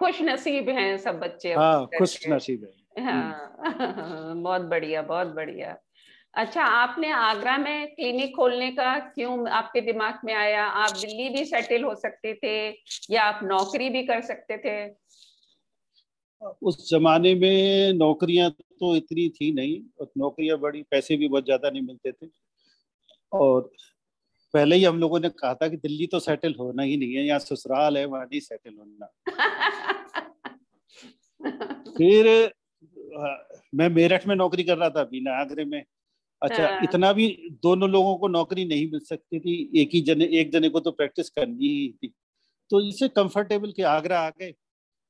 खुश 0.00 0.22
नसीब 0.22 0.68
हैं 0.68 0.96
सब 0.98 1.18
बच्चे 1.20 1.54
हाँ 1.54 1.86
खुश 1.98 2.18
नसीब 2.28 2.64
है। 2.64 2.81
हाँ 2.96 3.56
बहुत 4.36 4.62
बढ़िया 4.62 5.02
बहुत 5.02 5.26
बढ़िया। 5.26 5.78
अच्छा 6.34 6.64
आपने 6.64 7.12
आगरा 7.12 7.58
में 7.58 7.94
क्लिनिक 7.94 8.36
खोलने 8.36 8.72
का 8.72 8.98
क्यों 8.98 9.50
आपके 9.50 9.80
दिमाग 9.80 10.18
में 10.24 10.34
आया? 10.34 10.64
आप 10.64 10.90
दिल्ली 10.90 11.28
भी 11.28 11.44
सेटल 11.44 11.84
हो 11.84 11.94
सकते 11.94 12.34
थे 12.34 12.78
या 13.10 13.22
आप 13.22 13.44
नौकरी 13.44 13.90
भी 13.90 14.06
कर 14.06 14.22
सकते 14.22 14.58
थे? 14.58 14.94
उस 16.62 16.90
जमाने 16.90 17.34
में 17.34 17.92
नौकरियाँ 17.92 18.50
तो 18.50 18.96
इतनी 18.96 19.28
थी 19.28 19.52
नहीं 19.52 19.82
और 20.00 20.10
नौकरियाँ 20.18 20.58
बड़ी 20.58 20.82
पैसे 20.82 21.16
भी 21.16 21.28
बहुत 21.28 21.44
ज़्यादा 21.44 21.70
नहीं 21.70 21.82
मिलते 21.82 22.12
थे। 22.12 22.26
और 23.32 23.70
पहले 24.54 24.76
ही 24.76 24.84
हम 24.84 24.98
लोगों 24.98 25.20
ने 25.20 25.28
कहा 25.28 25.54
था 25.54 25.68
कि 25.68 25.76
दिल्ली 25.76 26.06
तो 26.06 26.20
सेटल 26.20 26.54
होना 26.58 26.82
ही 26.82 26.96
नहीं 26.96 27.14
है 27.14 27.26
यहाँ 27.26 27.38
ससुराल 27.38 27.98
है 27.98 28.04
वहाँ 28.04 28.24
नहीं 28.24 28.40
सेटल 28.40 28.74
होना। 28.78 29.12
फिर 31.98 32.52
मैं 33.74 33.88
मेरठ 33.90 34.26
में 34.26 34.34
नौकरी 34.36 34.64
कर 34.64 34.78
रहा 34.78 34.90
था 34.90 35.04
बिना 35.04 35.32
आगरे 35.40 35.64
में 35.64 35.82
अच्छा 36.42 36.68
हाँ। 36.68 36.80
इतना 36.82 37.12
भी 37.12 37.28
दोनों 37.62 37.88
लोगों 37.90 38.16
को 38.16 38.28
नौकरी 38.28 38.64
नहीं 38.64 38.90
मिल 38.90 39.00
सकती 39.00 39.40
थी 39.40 39.80
एक 39.82 39.90
ही 39.94 40.00
जने 40.00 40.24
एक 40.40 40.50
जने 40.52 40.68
को 40.68 40.80
तो 40.80 40.90
प्रैक्टिस 40.90 41.30
करनी 41.30 41.68
ही 41.68 41.88
थी 41.92 42.12
तो 42.70 42.80
इसे 42.80 43.08
कंफर्टेबल 43.10 43.72
के 43.72 43.82
आगरा 43.82 44.20
आ 44.20 44.30
गए 44.30 44.52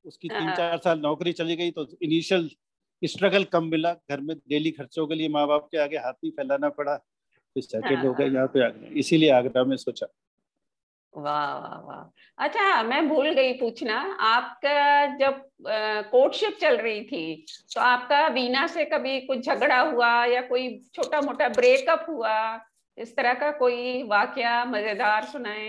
उसकी 0.04 0.28
तीन 0.28 0.42
हाँ। 0.42 0.56
चार 0.56 0.78
साल 0.78 1.00
नौकरी 1.00 1.32
चली 1.32 1.56
गई 1.56 1.70
तो 1.70 1.86
इनिशियल 2.02 2.50
स्ट्रगल 3.02 3.44
कम 3.44 3.64
मिला 3.64 3.92
घर 4.10 4.20
में 4.20 4.36
डेली 4.38 4.70
खर्चों 4.70 5.06
के 5.06 5.14
लिए 5.14 5.28
माँ 5.28 5.46
बाप 5.48 5.68
के 5.72 5.78
आगे 5.78 5.96
हाथ 5.96 6.12
नहीं 6.14 6.32
फैलाना 6.32 6.68
पड़ा 6.70 6.96
फिर 6.96 7.62
सेटल 7.62 8.06
हो 8.06 8.12
गए 8.14 8.24
हाँ। 8.24 8.34
यहाँ 8.34 8.46
पे 8.46 8.64
आ 8.64 8.68
गए 8.68 8.98
इसीलिए 9.00 9.30
आगरा 9.30 9.64
में 9.64 9.76
सोचा 9.76 10.06
वाह 11.14 11.54
वाह 11.54 11.78
वाह। 11.86 12.44
अच्छा 12.44 12.82
मैं 12.82 13.08
भूल 13.08 13.30
गई 13.32 13.52
पूछना। 13.52 13.96
आपका 14.22 15.06
जब 15.16 15.42
कोर्टशिप 16.10 16.56
चल 16.60 16.76
रही 16.76 17.00
थी 17.04 17.44
तो 17.74 17.80
आपका 17.80 18.26
वीना 18.28 18.66
से 18.66 18.84
कभी 18.86 19.20
कुछ 19.20 19.46
झगड़ा 19.46 19.80
हुआ 19.80 20.12
या 20.26 20.40
कोई 20.42 20.68
छोटा 20.94 21.20
मोटा 21.20 21.48
ब्रेकअप 21.50 22.06
हुआ? 22.08 22.60
इस 22.98 23.16
तरह 23.16 23.34
का 23.34 23.50
कोई 23.58 24.02
वाक्य 24.08 24.64
मज़ेदार 24.68 25.24
सुनाए। 25.26 25.68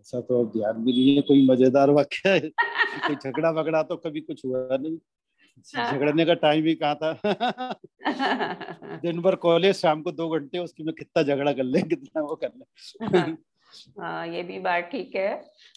ऐसा 0.00 0.20
तो 0.20 0.44
ध्यान 0.46 0.84
भी 0.84 0.92
नहीं 0.92 1.16
है, 1.16 1.22
कोई 1.22 1.46
मज़ेदार 1.48 1.90
वाक्य 1.90 2.38
कोई 2.50 3.16
झगड़ा 3.16 3.50
वगड़ा 3.52 3.82
तो 3.82 3.96
कभी 3.96 4.20
कुछ 4.22 4.44
हुआ 4.44 4.76
नहीं। 4.76 4.92
हाँ। 4.92 5.15
झगड़ने 5.58 6.24
का 6.24 6.34
टाइम 6.34 6.64
ही 6.64 6.74
कहा 6.74 6.94
था? 6.94 7.80
दिन 9.02 9.20
भर 9.20 9.34
कॉलेज 9.34 9.76
शाम 9.76 10.02
को 10.02 10.12
दो 10.12 10.28
घंटे 10.28 10.58
उसकी 10.58 10.82
में 10.84 10.94
कितना 10.94 11.22
झगड़ा 11.22 11.52
कर 11.52 11.62
ले 11.62 11.82
कितना 11.82 12.22
वो 12.22 12.36
कर 12.36 12.52
ले। 12.56 12.64
हाँ 14.00 14.26
ये 14.26 14.42
भी 14.42 14.58
बात 14.58 14.84
ठीक 14.84 15.14
है। 15.16 15.28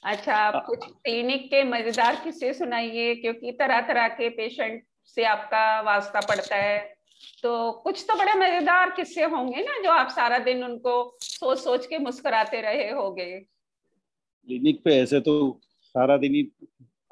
अच्छा 0.03 0.35
आप 0.35 0.63
कुछ 0.65 0.85
क्लिनिक 0.85 1.45
के 1.45 1.63
मज़ेदार 1.63 2.15
किस्से 2.15 2.53
सुनाइए 2.53 3.15
क्योंकि 3.15 3.51
तरह 3.51 3.81
तरह 3.81 4.07
के 4.07 4.29
पेशेंट 4.29 4.83
से 5.05 5.23
आपका 5.23 5.81
वास्ता 5.81 6.21
पड़ता 6.21 6.55
है। 6.55 6.79
तो 7.43 7.71
कुछ 7.71 8.05
तो 8.09 8.15
बड़े 8.15 8.33
मज़ेदार 8.33 8.89
किस्से 8.89 9.23
होंगे 9.23 9.61
ना 9.61 9.81
जो 9.83 9.91
आप 9.91 10.09
सारा 10.09 10.39
दिन 10.39 10.63
उनको 10.63 11.17
सोच 11.21 11.57
सोच 11.57 11.85
के 11.85 11.97
मुस्कुराते 11.97 12.61
रहे 12.61 12.89
होंगे। 12.91 13.39
क्लिनिक 14.47 14.83
पे 14.83 14.95
ऐसे 14.99 15.19
तो 15.19 15.59
सारा 15.83 16.17
दिन 16.17 16.35
ही 16.35 16.43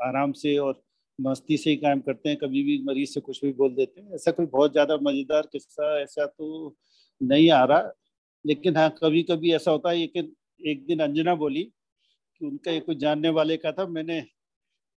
आराम 0.04 0.32
से 0.32 0.58
और 0.58 0.84
मस्ती 1.20 1.58
से 1.58 1.70
ही 1.70 1.76
काम 1.78 2.00
करते 2.02 2.30
हैं 2.30 2.38
कभी 2.38 2.64
भी 2.64 2.78
मरीज़ 2.84 3.12
से 3.12 3.20
कुछ 3.22 3.44
भी 3.46 3.52
बोल 3.54 3.74
देते 3.76 4.02
हैं। 4.02 4.14
ऐसा 4.16 4.32
कोई 4.32 4.46
बहुत 4.48 4.72
ज़्यादा 4.72 4.98
मज़ेदार 5.02 5.48
किस्सा 5.52 6.00
ऐसा 6.02 6.26
तो 6.28 6.76
नहीं 7.22 7.50
आ 7.52 7.64
रहा। 7.66 7.92
लेकिन 8.46 8.78
हाँ 8.78 8.90
कभी 9.00 9.24
कभी 9.24 9.54
ऐसा 9.54 9.72
होता 9.72 9.90
है 9.92 10.08
कि 10.10 10.20
एक 10.64 10.86
दिन 10.88 11.00
अंजना 11.02 11.36
बोली 11.38 11.64
कि 12.42 12.46
उनका 12.46 12.72
एक 12.72 12.86
कोई 12.86 12.96
जानने 12.98 13.30
वाले 13.32 13.58
का 13.58 13.72
था 13.74 13.88
मैंने 13.90 14.22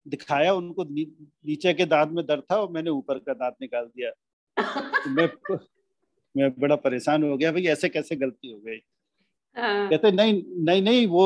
दिखाया 0.05 0.53
उनको 0.55 0.83
नी, 0.85 1.05
नीचे 1.45 1.73
के 1.73 1.85
दांत 1.87 2.11
में 2.11 2.25
दर्द 2.25 2.43
था 2.51 2.57
और 2.57 2.71
मैंने 2.71 2.89
ऊपर 2.91 3.19
का 3.19 3.33
दांत 3.35 3.55
निकाल 3.61 3.85
दिया। 3.87 4.11
तो 4.97 5.09
मैं 5.11 5.29
मैं 6.35 6.49
बड़ा 6.55 6.75
परेशान 6.77 7.23
हो 7.23 7.37
गया 7.37 7.51
भाई 7.51 7.65
ऐसे 7.69 7.89
कैसे 7.89 8.15
गलती 8.17 8.51
हो 8.51 8.59
गई? 8.59 8.79
हाँ। 9.55 9.89
कहते 9.89 10.11
नहीं 10.11 10.41
नहीं 10.65 10.81
नहीं 10.81 11.05
वो 11.09 11.23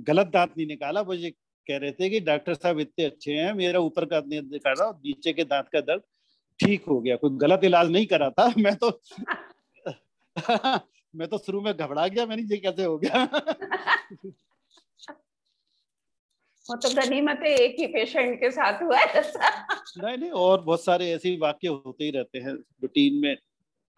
गलत 0.00 0.26
दांत 0.28 0.54
नहीं 0.56 0.66
निकाला 0.66 1.02
मुझे 1.04 1.30
कह 1.68 1.76
रहे 1.76 1.92
थे 1.92 2.10
कि 2.10 2.20
डॉक्टर 2.20 2.54
साहब 2.54 2.80
इतने 2.80 3.04
अच्छे 3.04 3.32
हैं 3.32 3.52
मेरा 3.54 3.80
ऊपर 3.80 4.04
का 4.04 4.20
नहीं 4.20 4.42
निकाला 4.42 4.90
नीचे 4.90 5.32
के 5.32 5.44
दांत 5.44 5.68
का 5.68 5.80
दर्द 5.80 6.02
ठीक 6.60 6.84
हो 6.84 7.00
गया 7.00 7.16
कोई 7.16 7.30
गलत 7.30 7.60
इलाज 7.64 7.90
नहीं 7.90 8.06
करा 8.06 8.30
था 8.30 8.52
मैं 8.58 8.76
तो 8.76 9.00
मैं 11.14 11.28
तो 11.28 11.38
शुरू 11.38 11.60
में 11.60 11.76
घबरा 11.76 12.06
गया 12.08 12.26
मैंने 12.26 12.42
ये 12.42 12.56
कैसे 12.56 12.84
हो 12.84 12.98
गया? 12.98 13.24
वो 16.70 16.76
तो 16.76 16.88
गनीमत 16.94 17.40
है 17.42 17.50
एक 17.54 17.76
ही 17.80 17.86
पेशेंट 17.86 18.40
के 18.40 18.50
साथ 18.50 18.82
हुआ 18.82 18.98
है। 18.98 19.22
नहीं 19.98 20.18
नहीं 20.18 20.30
और 20.30 20.60
बहुत 20.60 20.84
सारे 20.84 21.10
ऐसे 21.10 21.36
वाक्य 21.36 21.68
होते 21.68 22.04
ही 22.04 22.10
रहते 22.10 22.38
हैं 22.38 22.52
रूटीन 22.52 23.20
में। 23.20 23.36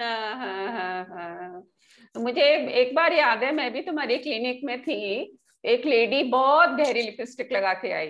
हाँ 0.01 0.37
हाँ 0.37 0.73
हाँ 0.73 1.05
हाँ। 1.05 1.63
तो 2.15 2.21
मुझे 2.21 2.43
एक 2.81 2.95
बार 2.95 3.13
याद 3.13 3.43
है 3.43 3.53
मैं 3.53 3.73
भी 3.73 3.83
तुम्हारी 3.83 4.19
क्लिनिक 4.19 4.61
में 4.65 4.83
थी 4.83 4.99
एक 5.65 5.87
लेडी 5.87 6.23
बहुत 6.23 6.69
गहरी 6.69 7.03
लिपस्टिक 7.03 7.53
लगा 7.53 7.73
के 7.73 7.93
आई। 7.93 8.07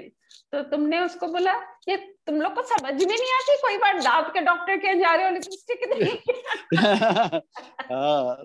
तो 0.53 0.63
तुमने 0.63 1.01
उसको 1.01 1.27
बोला 1.27 1.53
ये 1.89 1.97
तुम 1.97 2.41
लोग 2.43 2.55
को 2.55 2.63
समझ 2.63 2.93
में 2.93 3.07
नहीं 3.07 3.33
आती 3.35 3.57
कोई 3.63 3.77
बार 3.77 4.01
दांत 4.01 4.27
के 4.35 4.41
डॉक्टर 4.41 4.77
के 4.77 4.95
जा 4.99 5.15
रहे 5.15 5.27
हो 5.27 5.33
लिपस्टिक 5.33 5.79
हाँ 7.93 8.45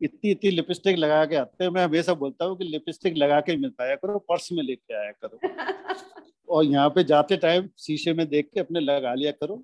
इतनी 0.00 0.30
इतनी 0.30 0.50
लिपस्टिक 0.50 0.96
लगा 0.96 1.24
के 1.24 1.36
आते 1.36 1.64
हैं। 1.64 1.70
मैं 1.70 1.84
हमेशा 1.84 2.14
बोलता 2.14 2.44
हूँ 2.44 2.56
कि 2.58 2.64
लिपस्टिक 2.64 3.16
लगा 3.16 3.40
के 3.40 3.56
मिलता 3.56 3.84
है 3.84 3.96
करो 3.96 4.18
पर्स 4.18 4.48
में 4.52 4.62
लेके 4.62 4.94
आया 4.94 5.10
करो। 5.24 5.38
और 6.48 6.64
यहाँ 6.64 6.88
पे 6.90 7.04
जाते 7.04 7.36
टाइम 7.36 7.68
शीशे 7.78 8.12
में 8.12 8.28
देख 8.28 8.50
के 8.54 8.60
अपने 8.60 8.80
लगा 8.80 9.14
लिया 9.14 9.32
करो। 9.32 9.56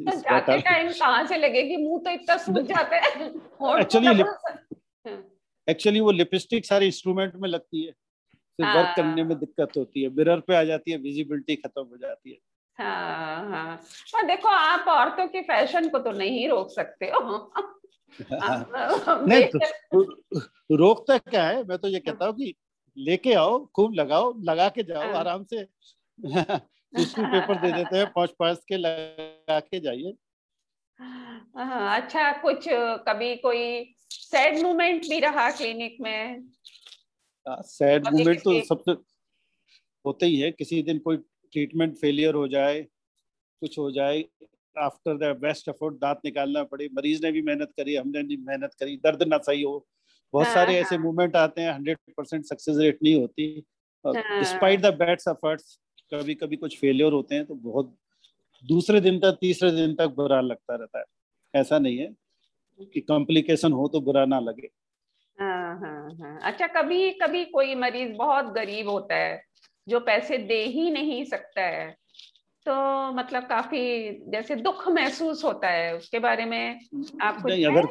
तो 0.00 0.16
जाते 0.20 0.60
टाइम 0.60 0.88
कहाँ 0.88 1.26
से 1.26 1.36
लगेगी? 1.36 1.76
मुँह 1.76 2.00
तो 2.04 2.10
इतना 2.10 2.36
सूज 2.36 2.66
जाता 2.66 2.96
है। 2.96 3.80
एक्चुअली 3.80 4.24
एक्चुअली 5.68 6.00
वो 6.00 6.10
लिपस्टिक 6.10 6.66
सारे 6.66 6.86
इंस्ट्रूमेंट 6.86 7.34
में 7.36 7.48
लगती 7.48 7.84
है। 7.84 7.92
फिर 8.58 8.66
वर्क 8.66 8.86
हाँ। 8.86 8.94
करने 8.94 9.24
में 9.24 9.38
दिक्कत 9.38 9.72
होती 9.76 10.02
है 10.02 10.08
मिरर 10.08 10.40
पे 10.40 10.56
आ 10.56 10.64
जाती 10.64 10.90
है 10.90 10.98
विजिबिलिटी 10.98 11.56
खत्म 11.56 11.82
हो 11.82 11.96
जाती 11.96 12.30
है। 12.30 12.38
हाँ 12.78 13.50
हाँ। 13.50 13.82
और 14.14 14.22
देखो 14.22 14.48
आप 14.48 14.88
औरतों 14.88 15.26
के 15.26 15.42
फ़ैशन 15.42 15.88
को 15.88 15.98
तो 15.98 16.12
नहीं 16.12 16.48
रोक 16.48 16.70
सकते 16.70 17.06
हो। 17.06 17.52
नहीं 19.26 19.44
तो, 19.44 20.02
रोकता 20.76 21.18
क्या 21.18 21.44
है? 21.44 21.64
मैं 21.64 21.78
तो 21.78 21.88
ये 21.88 22.00
कहता 22.00 22.26
हूँ 22.26 22.34
कि 22.34 22.54
लेके 22.98 23.34
आओ 23.34 23.66
खूब 23.66 23.94
लगाओ 23.94 24.34
लगा 24.40 24.68
के 24.68 24.82
जाओ 24.82 25.02
हाँ। 25.02 25.14
आराम 25.14 25.44
से। 25.44 25.66
टिश्यू 26.96 27.24
पेपर 27.26 27.54
दे 27.54 27.72
देते 27.72 27.96
हैं 27.96 28.06
पाँच 28.06 28.30
पाँच 28.38 28.58
के 28.68 28.76
लगा 28.76 29.60
के 29.60 29.80
जाइए। 29.80 30.14
हाँ, 31.56 32.00
अच्छा 32.00 32.32
कुछ 32.32 32.64
कभी 33.08 33.36
कोई 33.36 33.94
सैड 34.10 34.62
मोमेंट 34.62 35.02
भी 35.02 35.20
रहा 35.20 35.50
क्लिनिक 35.50 35.96
में? 36.00 36.44
सैड 37.48 38.08
मोमेंट 38.08 38.40
तो 38.40 38.60
सबसे 38.64 38.92
होते 40.06 40.26
ही 40.26 40.36
है 40.36 40.50
किसी 40.50 40.82
दिन 40.82 40.98
कोई 40.98 41.16
ट्रीटमेंट 41.16 41.96
फेलियर 41.96 42.34
हो 42.34 42.48
जाए 42.48 42.82
कुछ 43.60 43.78
हो 43.78 43.90
जाए 43.90 44.24
आफ्टर 44.78 45.16
द 45.16 45.36
बेस्ट 45.36 45.68
एफर्ट 45.68 45.94
दांत 45.94 46.20
निकालना 46.24 46.64
पड़े 46.64 46.88
मरीज़ 46.94 47.22
ने 47.22 47.32
भी 47.32 47.42
मेहनत 47.42 47.72
करी 47.76 47.94
हमने 47.94 48.22
भी 48.22 48.36
मेहनत 48.36 48.74
करी 48.74 48.96
दर्द 48.96 49.22
ना 49.22 49.38
सही 49.38 49.62
हो 49.62 49.86
बहुत 50.32 50.46
हाँ, 50.46 50.54
सारे 50.54 50.72
हाँ. 50.72 50.80
ऐसे 50.80 50.98
मूवमेंट 50.98 51.36
आते 51.36 51.60
हैं 51.60 51.72
हंड्रेड 51.72 51.98
परसेंट 52.16 52.44
सक्सेस 52.44 52.76
रेट 52.76 52.98
नहीं 53.02 53.20
होती 53.20 53.64
डिस्पाइट 54.06 54.80
द 54.80 54.86
बेस्ट 54.86 55.28
एफर्ट्स 55.28 55.80
कभी 56.14 56.34
कभी 56.34 56.56
कुछ 56.56 56.78
फेलियर 56.78 57.12
होते 57.12 57.34
हैं 57.34 57.46
तो 57.46 57.54
बहुत 57.54 57.96
दूसरे 58.66 59.00
दिन 59.00 59.18
तक 59.20 59.38
तीसरे 59.40 59.70
दिन 59.70 59.94
तक 59.94 60.06
बुरा 60.06 60.40
लगता 60.40 60.74
रहता 60.74 60.98
है। 60.98 61.04
ऐसा 61.54 61.78
नहीं 61.78 61.98
है 61.98 62.14
कि 62.80 63.00
कॉम्प्लिकेशन 63.00 63.72
हो 63.72 63.88
तो 63.88 64.00
बुरा 64.00 64.24
ना 64.24 64.40
लगे। 64.40 64.68
हाँ 65.38 65.78
हाँ 65.80 66.16
हाँ। 66.20 66.38
अच्छा 66.42 66.66
कभी 66.66 67.10
कभी 67.10 67.44
कोई 67.44 67.74
मरीज़ 67.74 68.12
बहुत 68.12 68.44
गरीब 68.44 68.88
होता 68.88 69.14
है 69.14 69.42
जो 69.88 70.00
पैसे 70.00 70.38
दे 70.38 70.62
ही 70.64 70.90
नहीं 70.90 71.24
सकता 71.24 71.62
है 71.62 71.90
तो 72.66 72.74
मतलब 73.12 73.46
काफ़ी 73.46 74.10
जैसे 74.30 74.54
दुख 74.56 74.88
महसूस 74.88 75.44
होता 75.44 75.68
है 75.68 75.96
उसके 75.96 76.18
बारे 76.18 76.44
में 76.44 76.80
आप 77.22 77.42
कुछ 77.42 77.52
अगर 77.52 77.86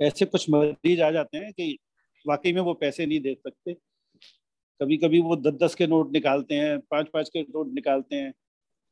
ऐसे 0.00 0.24
कुछ 0.24 0.50
मरीज़ 0.50 1.02
आ 1.02 1.10
जाते 1.10 1.38
हैं 1.38 1.52
कि 1.52 1.78
वाकई 2.26 2.52
में 2.52 2.60
वो 2.60 2.74
पैसे 2.74 3.06
नहीं 3.06 3.20
दे 3.20 3.34
सकते। 3.34 3.76
कभी 4.80 4.96
कभी 4.96 5.20
वो 5.20 5.36
दस 5.36 5.52
दस 5.52 5.74
के 5.74 5.86
नोट 5.86 6.12
निकालते 6.12 6.54
हैं 6.54 6.78
पाँच 6.80 7.08
पाँच 7.08 7.28
के 7.28 7.42
नोट 7.42 7.72
निकालते 7.72 8.16
हैं 8.16 8.32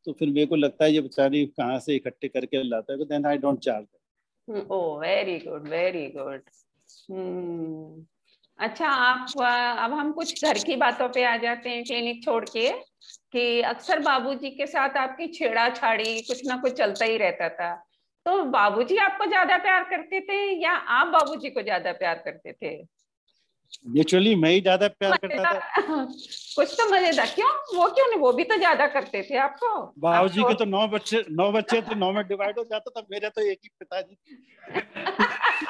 तो 0.06 0.12
फिर 0.12 0.28
मेरे 0.28 0.46
को 0.46 0.56
लगता 0.56 0.84
है 0.84 0.92
ये 0.92 1.00
बेचारी 1.00 1.46
कहाँ 1.46 1.78
से 1.78 1.94
इकट्ठे 1.94 2.28
करके 2.28 2.62
लाता 2.62 2.92
है 2.92 2.98
तो 2.98 3.04
then 3.04 3.26
I 3.26 3.38
don't 3.38 3.58
charge 3.58 3.86
oh 4.70 5.00
very 5.00 5.38
good 5.38 5.68
very 5.68 6.06
good 6.06 6.42
अच्छा 8.58 8.88
आप 8.88 9.32
अब 9.78 9.92
हम 9.92 10.12
कुछ 10.12 10.44
घर 10.44 10.58
की 10.58 10.76
बातों 10.76 11.08
पे 11.08 11.24
आ 11.24 11.36
जाते 11.36 11.70
हैं 11.70 11.84
क्लिनिक 11.84 12.22
छोड़ 12.24 12.44
के 12.44 12.70
कि 13.32 13.60
अक्सर 13.62 13.98
बाबूजी 13.98 14.50
के 14.50 14.66
साथ 14.66 14.96
आपकी 14.96 15.26
छेड़ा 15.28 15.68
छाड़ी 15.68 16.20
कुछ 16.22 16.46
ना 16.46 16.56
कुछ 16.56 16.72
चलता 16.72 17.04
ही 17.04 17.16
रहता 17.16 17.48
था। 17.48 17.74
तो 18.26 18.42
बाबूजी 18.44 18.96
आपको 18.96 19.26
ज़्यादा 19.26 19.56
प्यार 19.58 19.82
करते 19.82 20.20
थे 20.20 20.38
या 20.62 20.72
आप 20.72 21.06
बाबूजी 21.06 21.50
को 21.50 21.62
ज़्यादा 21.62 21.92
प्यार 21.92 22.22
करते 22.24 22.52
थे? 22.52 22.76
नेचुरली 23.88 24.34
मैं 24.34 24.50
ही 24.50 24.60
ज़्यादा 24.60 24.88
प्यार 24.88 25.16
करता 25.16 25.42
था। 25.44 25.60
कुछ 26.56 26.74
तो 26.74 26.88
मज़ेदार। 26.90 27.26
क्यों? 27.26 27.48
वो 27.76 27.86
क्यों 27.88 28.06
नहीं? 28.08 28.18
वो 28.20 28.32
भी 28.32 28.44
तो 28.44 28.56
ज़्यादा 28.56 28.86
करते 28.86 29.22
थे 29.30 29.36
आपको। 29.38 29.68
बाबूजी 29.98 30.42
के 30.42 30.54
तो 30.54 30.64
नौ 30.64 30.86
बच्चे 30.88 31.24
नौ 31.30 31.50
बच्चे 31.52 31.80
थे 31.82 31.94
नौ 31.94 32.12
में 32.12 32.26
डिवाइड 32.28 32.58
हो 32.58 32.64
जाता 32.64 32.90
था 32.90 33.06
मेरे 33.10 33.28
तो 33.28 33.40
एक 33.42 33.58
ही 33.64 33.70
पिताजी। 33.80 34.16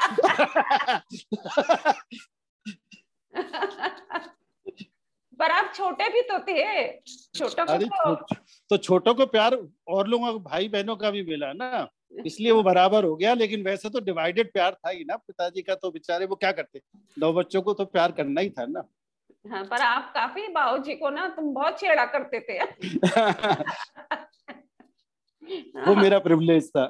पर 5.38 5.50
आप 5.50 5.72
छोटे 5.74 6.08
भी 6.08 6.22
तो 6.22 6.38
थे। 6.38 6.92
छोटों 7.34 7.78
को 7.78 8.14
तो... 8.14 8.34
तो 8.70 8.76
छोटों 8.76 9.14
को 9.14 9.26
प्यार 9.26 9.58
और 9.88 10.06
लोगों 10.08 10.32
को 10.32 10.38
भाई 10.38 10.68
बहनों 10.68 10.96
का 10.96 11.10
भी 11.10 11.22
मिला 11.22 11.52
ना। 11.52 11.88
इसलिए 12.26 12.52
वो 12.52 12.62
बराबर 12.62 13.04
हो 13.04 13.16
गया 13.16 13.34
लेकिन 13.34 13.62
वैसे 13.62 13.90
तो 13.90 14.00
डिवाइडेड 14.00 14.52
प्यार 14.52 14.72
था 14.74 14.90
ही 14.90 15.04
ना। 15.04 15.16
पिताजी 15.16 15.62
का 15.62 15.74
तो 15.74 15.90
बेचारे 15.90 16.26
वो 16.26 16.36
क्या 16.36 16.52
करते? 16.52 16.80
दो 17.18 17.32
बच्चों 17.32 17.62
को 17.62 17.74
तो 17.74 17.84
प्यार 17.84 18.12
करना 18.12 18.40
ही 18.40 18.50
था 18.50 18.66
ना। 18.66 18.88
हाँ 19.50 19.64
पर 19.64 19.80
आप 19.80 20.10
काफ़ी 20.14 20.48
बाबू 20.48 20.78
जी 20.78 20.94
को 20.94 21.10
ना 21.10 21.28
तुम 21.28 21.54
बहुत 21.54 21.80
छेड़ा 21.80 22.04
करते 22.04 22.40
थे। 22.40 22.58
वो 25.86 25.94
मेरा 25.94 26.18
प्रिविलेज 26.26 26.68
था। 26.68 26.86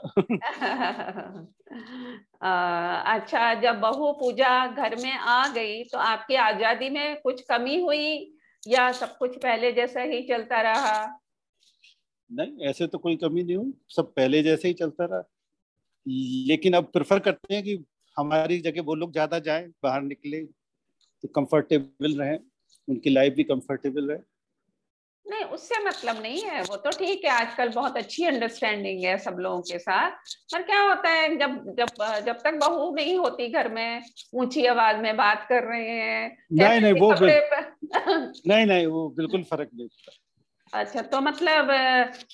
आ, 2.47 3.15
अच्छा 3.15 3.53
जब 3.61 3.81
बहू 3.81 4.13
पूजा 4.13 4.51
घर 4.69 4.97
में 4.97 5.13
आ 5.13 5.47
गई 5.49 5.83
तो 5.85 5.99
आपकी 5.99 6.35
आज़ादी 6.37 6.91
में 6.91 7.21
कुछ 7.21 7.41
कमी 7.43 7.81
हुई 7.81 8.09
या 8.63 8.91
सब 8.93 9.17
कुछ 9.19 9.37
पहले 9.37 9.73
जैसा 9.73 10.01
ही 10.03 10.23
चलता 10.29 10.61
रहा? 10.63 10.97
नहीं 12.31 12.67
ऐसे 12.69 12.87
तो 12.87 12.99
कोई 12.99 13.17
कमी 13.17 13.43
नहीं 13.43 13.57
हुई। 13.57 13.73
सब 13.91 14.13
पहले 14.15 14.43
जैसे 14.43 14.69
ही 14.69 14.75
चलता 14.75 15.05
रहा। 15.05 15.23
लेकिन 16.07 16.75
अब 16.75 16.85
प्रेफर 16.93 17.19
करते 17.19 17.55
हैं 17.55 17.63
कि 17.65 17.85
हमारी 18.17 18.59
जगह 18.61 18.83
वो 18.83 18.95
लोग 18.95 19.13
ज़्यादा 19.13 19.39
जाएँ 19.41 19.67
बाहर 19.83 20.03
निकले 20.03 20.41
तो 21.25 21.29
कंफर्टेबल 21.37 22.19
रहे। 22.21 22.37
उनकी 22.89 23.11
लाइफ 23.11 23.35
भी 23.35 23.45
कंफर्टेबल 23.45 24.11
रहे। 24.11 24.19
नहीं 25.31 25.45
उससे 25.45 25.85
मतलब 25.85 26.23
नहीं 26.23 26.43
है 26.43 26.63
वो 26.63 26.77
तो 26.77 26.91
ठीक 26.91 27.25
है 27.25 27.31
आजकल 27.31 27.69
बहुत 27.69 27.97
अच्छी 27.97 28.25
अंडरस्टैंडिंग 28.25 29.05
है 29.05 29.19
सब 29.19 29.37
लोगों 29.39 29.61
के 29.61 29.79
साथ। 29.79 30.11
पर 30.53 30.63
क्या 30.63 30.81
होता 30.81 31.09
है 31.09 31.37
जब 31.37 31.75
जब 31.79 32.23
जब 32.27 32.37
तक 32.37 32.55
बहू 32.55 32.95
नहीं 32.95 33.17
होती 33.19 33.49
घर 33.49 33.69
में 33.69 34.03
ऊँची 34.35 34.67
आवाज़ 34.67 34.97
में 34.97 35.17
बात 35.17 35.47
कर 35.49 35.65
रहे 35.65 35.91
हैं 35.91 36.37
नहीं 36.53 36.81
नहीं 36.81 36.93
वो 36.93 37.13
नहीं 38.49 38.67
नहीं 38.67 38.87
वो 38.87 39.09
बिल्कुल 39.09 39.43
फ़र्क 39.43 39.71
नहीं 39.75 39.89
अच्छा 40.73 41.03
तो 41.03 41.21
मतलब 41.21 41.69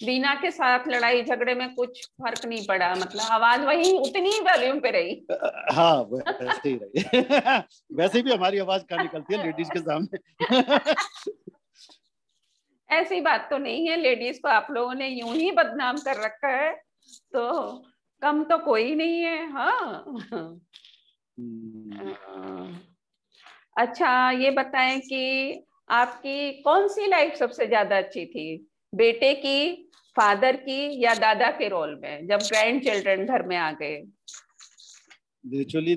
बीना 0.05 0.35
के 0.35 0.51
साथ 0.51 0.89
लड़ाई 0.89 1.23
झगड़े 1.23 1.55
में 1.55 1.75
कुछ 1.75 2.07
फ़र्क 2.07 2.47
नहीं 2.47 2.67
पड़ा? 2.67 2.95
मतलब 2.95 3.21
आवाज़ 3.21 3.61
वही 3.61 3.93
उतनी 3.99 4.31
ही 4.31 4.41
वॉल्यूम 4.41 4.81
पे 4.81 4.91
रही। 4.91 5.27
हाँ 5.73 6.03
वैसे 6.03 6.69
ही 6.69 6.75
रही। 6.75 7.21
वैसे 7.97 8.23
भी 8.23 8.33
हमारी 8.33 8.59
आवाज़ 8.59 8.83
कहाँ 8.83 9.03
निकलती 9.03 9.35
है 9.35 9.43
लेडीज़ 9.47 9.71
के 9.71 9.79
सामने। 9.79 10.19
ऐसी 12.93 13.21
बात 13.21 13.47
तो 13.51 13.59
नहीं 13.59 13.89
है 13.89 13.97
लेडीज़ 13.97 14.41
को 14.41 14.49
आप 14.49 14.67
लोगों 14.71 14.95
ने 14.95 15.09
यूँ 15.09 15.35
ही 15.35 15.51
बदनाम 15.51 15.99
कर 15.99 16.25
रखा 16.25 16.49
है 16.49 16.73
तो 17.33 17.73
कम 18.23 18.45
तो 18.45 18.59
कोई 18.59 18.95
नहीं 18.95 19.21
है 19.23 19.51
हाँ। 19.53 20.05
हम्म। 21.39 22.79
अच्छा 23.77 24.31
ये 24.31 24.51
बताएँ 24.51 25.01
कि 25.01 25.65
आपकी 25.91 26.63
कौन 26.63 26.89
सी 26.89 27.07
लाइफ 27.07 27.35
सबसे 27.35 27.67
ज़्यादा 27.67 27.97
अच्छी 27.99 28.27
थी? 28.27 28.69
बेटे 28.95 29.35
की 29.35 29.89
फादर 30.17 30.57
की 30.57 31.05
या 31.05 31.15
दादा 31.15 31.51
के 31.51 31.69
रोल 31.69 31.99
में 32.03 32.27
जब 32.27 32.39
ग्रैंड 32.39 32.83
चिल्ड्रन 32.83 33.25
घर 33.27 33.47
में 33.47 33.57
आ 33.57 33.73
गए? 33.73 34.03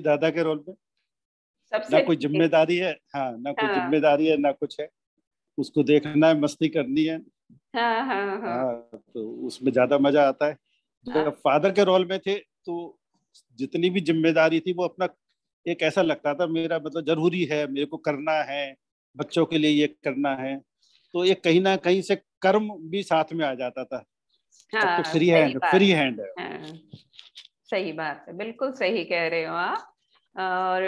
दादा 0.00 0.30
के 0.30 0.42
रोल 0.42 0.64
में 0.68 0.74
सबसे 1.72 1.96
ना 1.96 2.04
कोई 2.04 2.16
ज़िम्मेदारी 2.16 2.76
है 2.76 2.92
हाँ 3.14 3.30
ना 3.38 3.52
कोई 3.52 3.66
हाँ। 3.66 3.74
ज़िम्मेदारी 3.74 4.26
है 4.26 4.36
ना 4.36 4.52
कुछ 4.52 4.80
है। 4.80 4.88
उसको 5.58 5.82
देखना 5.84 6.28
है 6.28 6.38
मस्ती 6.40 6.68
करनी 6.70 7.04
है। 7.04 7.18
हाँ, 7.76 8.06
हाँ, 8.06 8.40
हाँ. 8.40 9.00
तो 9.14 9.28
उसमें 9.46 9.72
ज़्यादा 9.72 9.98
मज़ा 9.98 10.28
आता 10.28 10.46
है। 10.46 10.56
जब 11.06 11.12
हाँ. 11.12 11.30
फादर 11.36 11.72
के 11.72 11.84
रोल 11.84 12.06
में 12.06 12.18
थे 12.20 12.34
तो 12.66 12.98
जितनी 13.58 13.90
भी 13.90 14.00
ज़िम्मेदारी 14.02 14.60
थी 14.60 14.72
वो 14.72 14.84
अपना 14.84 15.08
एक 15.66 15.82
ऐसा 15.82 16.02
लगता 16.02 16.34
था 16.34 16.46
मेरा 16.48 16.78
मतलब 16.78 17.06
ज़रूरी 17.06 17.44
है 17.44 17.66
मेरे 17.68 17.86
को 17.86 17.96
करना 17.98 18.32
है 18.44 18.74
बच्चों 19.16 19.44
के 19.46 19.58
लिए 19.58 19.70
ये 19.72 19.86
करना 20.04 20.34
है। 20.36 20.56
तो 21.14 21.24
ये 21.24 21.34
कहीं 21.36 21.60
ना 21.62 21.76
कहीं 21.78 22.02
से 22.02 22.16
कर्म 22.42 22.70
भी 22.90 23.02
साथ 23.04 23.32
में 23.32 23.44
आ 23.46 23.54
जाता 23.54 23.84
था। 23.84 24.04
हाँ, 24.72 24.98
तो 24.98 25.10
फ्री 25.10 25.28
हैंड 25.28 25.58
फ्री 25.66 25.90
हैंड 25.90 26.20
है। 26.20 26.26
हाँ, 26.38 26.78
सही 27.70 27.92
बात 27.94 28.24
है 28.28 28.36
बिल्कुल 28.36 28.72
सही 28.74 29.04
कह 29.04 29.26
रहे 29.28 29.44
हो 29.44 29.54
आप। 29.56 29.92
और 30.36 30.82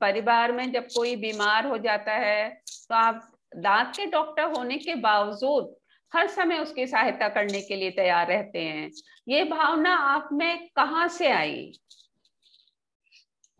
परिवार 0.00 0.52
में 0.52 0.70
जब 0.72 0.86
कोई 0.88 1.16
बीमार 1.16 1.66
हो 1.66 1.78
जाता 1.78 2.12
है 2.16 2.48
तो 2.90 2.94
आप 2.96 3.32
दांत 3.52 3.92
के 3.96 4.06
डॉक्टर 4.06 4.50
होने 4.56 4.76
के 4.78 4.94
बावजूद 4.94 5.74
हर 6.12 6.26
समय 6.28 6.58
उसकी 6.58 6.86
सहायता 6.86 7.28
करने 7.28 7.60
के 7.60 7.76
लिए 7.76 7.90
तैयार 7.90 8.28
रहते 8.28 8.58
हैं। 8.58 8.90
ये 9.28 9.44
भावना 9.44 9.94
आप 9.96 10.28
में 10.32 10.68
कहाँ 10.76 11.06
से 11.08 11.30
आई? 11.30 11.72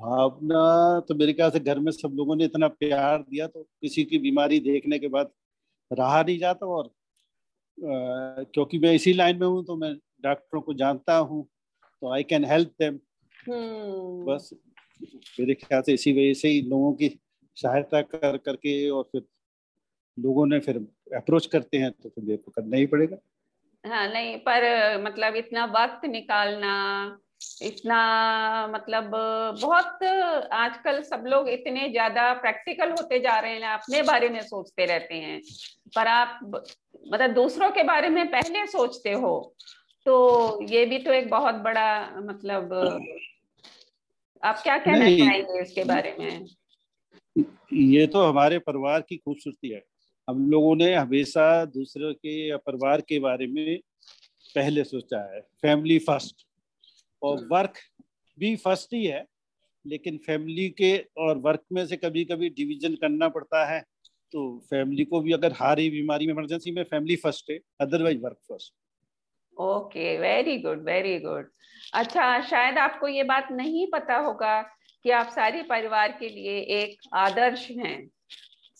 भावना 0.00 1.00
तो 1.08 1.14
मेरे 1.14 1.32
ख्याल 1.32 1.50
से 1.50 1.60
घर 1.60 1.78
में 1.78 1.90
सब 1.92 2.12
लोगों 2.16 2.36
ने 2.36 2.44
इतना 2.44 2.68
प्यार 2.68 3.18
दिया 3.30 3.46
तो 3.46 3.62
किसी 3.62 4.04
की 4.04 4.18
बीमारी 4.18 4.58
देखने 4.60 4.98
के 4.98 5.08
बाद 5.08 5.30
रहा 5.90 6.22
नहीं 6.22 6.38
जाता 6.38 6.66
और 6.66 6.84
आ, 6.86 8.42
क्योंकि 8.44 8.78
मैं 8.78 8.92
इसी 8.94 9.12
लाइन 9.12 9.38
में 9.40 9.46
हूँ 9.46 9.64
तो 9.64 9.76
मैं 9.76 9.94
डॉक्टरों 10.22 10.60
को 10.60 10.74
जानता 10.74 11.16
हूँ 11.16 11.46
तो 12.02 12.12
आई 12.12 12.22
कैन 12.22 12.44
हेल्प 12.44 12.72
देम 12.82 12.98
बस 14.28 14.50
मेरे 15.40 15.54
ख्याल 15.54 15.82
से 15.82 15.94
इसी 15.94 16.12
वजह 16.12 16.32
से 16.40 16.48
ही 16.48 16.60
लोगों 16.68 16.92
की 16.92 17.08
सहायता 17.56 18.00
कर 18.02 18.36
करके 18.36 18.88
और 18.90 19.02
फिर 19.12 19.22
लोगों 20.16 20.46
ने 20.46 20.58
फिर 20.60 20.76
अप्रोच 21.16 21.46
करते 21.46 21.78
हैं 21.78 21.90
तो 21.92 22.08
फिर 22.08 22.24
देखो 22.24 22.50
करना 22.50 22.76
ही 22.76 22.86
पड़ेगा। 22.86 23.16
हाँ 23.84 24.06
नहीं 24.08 24.36
पर 24.38 24.62
मतलब 25.02 25.36
इतना 25.36 25.64
वक्त 25.72 26.04
निकालना 26.04 26.72
इतना 27.62 27.96
मतलब 28.66 29.10
बहुत 29.62 30.02
आजकल 30.52 31.02
सब 31.02 31.24
लोग 31.26 31.48
इतने 31.48 31.88
ज़्यादा 31.88 32.32
प्रैक्टिकल 32.34 32.90
होते 32.90 33.18
जा 33.20 33.38
रहे 33.38 33.52
हैं 33.52 33.68
अपने 33.68 34.02
बारे 34.02 34.28
में 34.28 34.40
सोचते 34.42 34.84
रहते 34.86 35.14
हैं। 35.14 35.40
पर 35.96 36.06
आप 36.06 36.40
मतलब 36.44 37.34
दूसरों 37.34 37.70
के 37.70 37.82
बारे 37.82 38.08
में 38.08 38.26
पहले 38.30 38.66
सोचते 38.66 39.12
हो 39.14 39.34
तो 40.06 40.62
ये 40.62 40.84
भी 40.86 40.98
तो 40.98 41.12
एक 41.12 41.28
बहुत 41.30 41.54
बड़ा 41.54 42.20
मतलब 42.20 42.72
आप 44.42 44.60
क्या 44.62 44.78
कहना 44.78 45.08
चाहेंगे 45.08 45.60
इसके 45.62 45.84
बारे 45.84 46.16
में? 46.18 46.46
ये 47.72 48.06
तो 48.06 48.22
हमारे 48.22 48.58
परिवार 48.58 49.00
की 49.00 49.16
खूबसूरती 49.16 49.68
है। 49.68 49.82
हम 50.28 50.50
लोगों 50.50 50.74
ने 50.76 50.94
हमेशा 50.94 51.64
दूसरे 51.64 52.12
के 52.12 52.48
या 52.48 52.56
परिवार 52.56 53.00
के 53.00 53.18
बारे 53.18 53.46
में 53.46 53.78
पहले 54.54 54.84
सोचा 54.84 55.34
है। 55.34 55.40
फैमिली 55.40 55.98
फ़र्स्ट 55.98 56.46
और 57.22 57.46
वर्क 57.50 57.74
हम्म। 57.76 58.04
भी 58.38 58.56
फ़र्स्ट 58.56 58.94
ही 58.94 59.04
है 59.06 59.24
लेकिन 59.86 60.16
फैमिली 60.18 60.68
के 60.70 60.96
और 61.18 61.38
वर्क 61.38 61.62
में 61.72 61.86
से 61.86 61.96
कभी 61.96 62.24
कभी 62.24 62.48
डिवीज़न 62.48 62.94
करना 62.94 63.28
पड़ता 63.28 63.64
है 63.64 63.80
तो 64.32 64.58
फैमिली 64.70 65.04
को 65.04 65.20
भी 65.20 65.32
अगर 65.32 65.52
हारी 65.52 65.90
बीमारी 65.90 66.26
में 66.26 66.32
इमरजेंसी 66.34 66.70
में 66.70 66.82
फैमिली 66.84 67.16
फ़र्स्ट 67.16 67.50
है 67.50 67.58
otherwise 67.80 68.18
work 68.22 68.38
first 68.48 68.74
okay 69.60 70.18
very 70.18 70.58
good 70.58 70.82
very 70.84 71.18
good 71.18 71.50
अच्छा 71.94 72.40
शायद 72.40 72.78
आपको 72.78 73.08
ये 73.08 73.22
बात 73.22 73.48
नहीं 73.52 73.86
पता 73.86 74.16
होगा 74.16 74.62
कि 75.02 75.10
आप 75.10 75.28
सारे 75.28 75.62
परिवार 75.62 76.12
के 76.12 76.28
लिए 76.28 76.58
एक 76.82 76.96
आदर्श 77.14 77.70
हैं। 77.70 78.10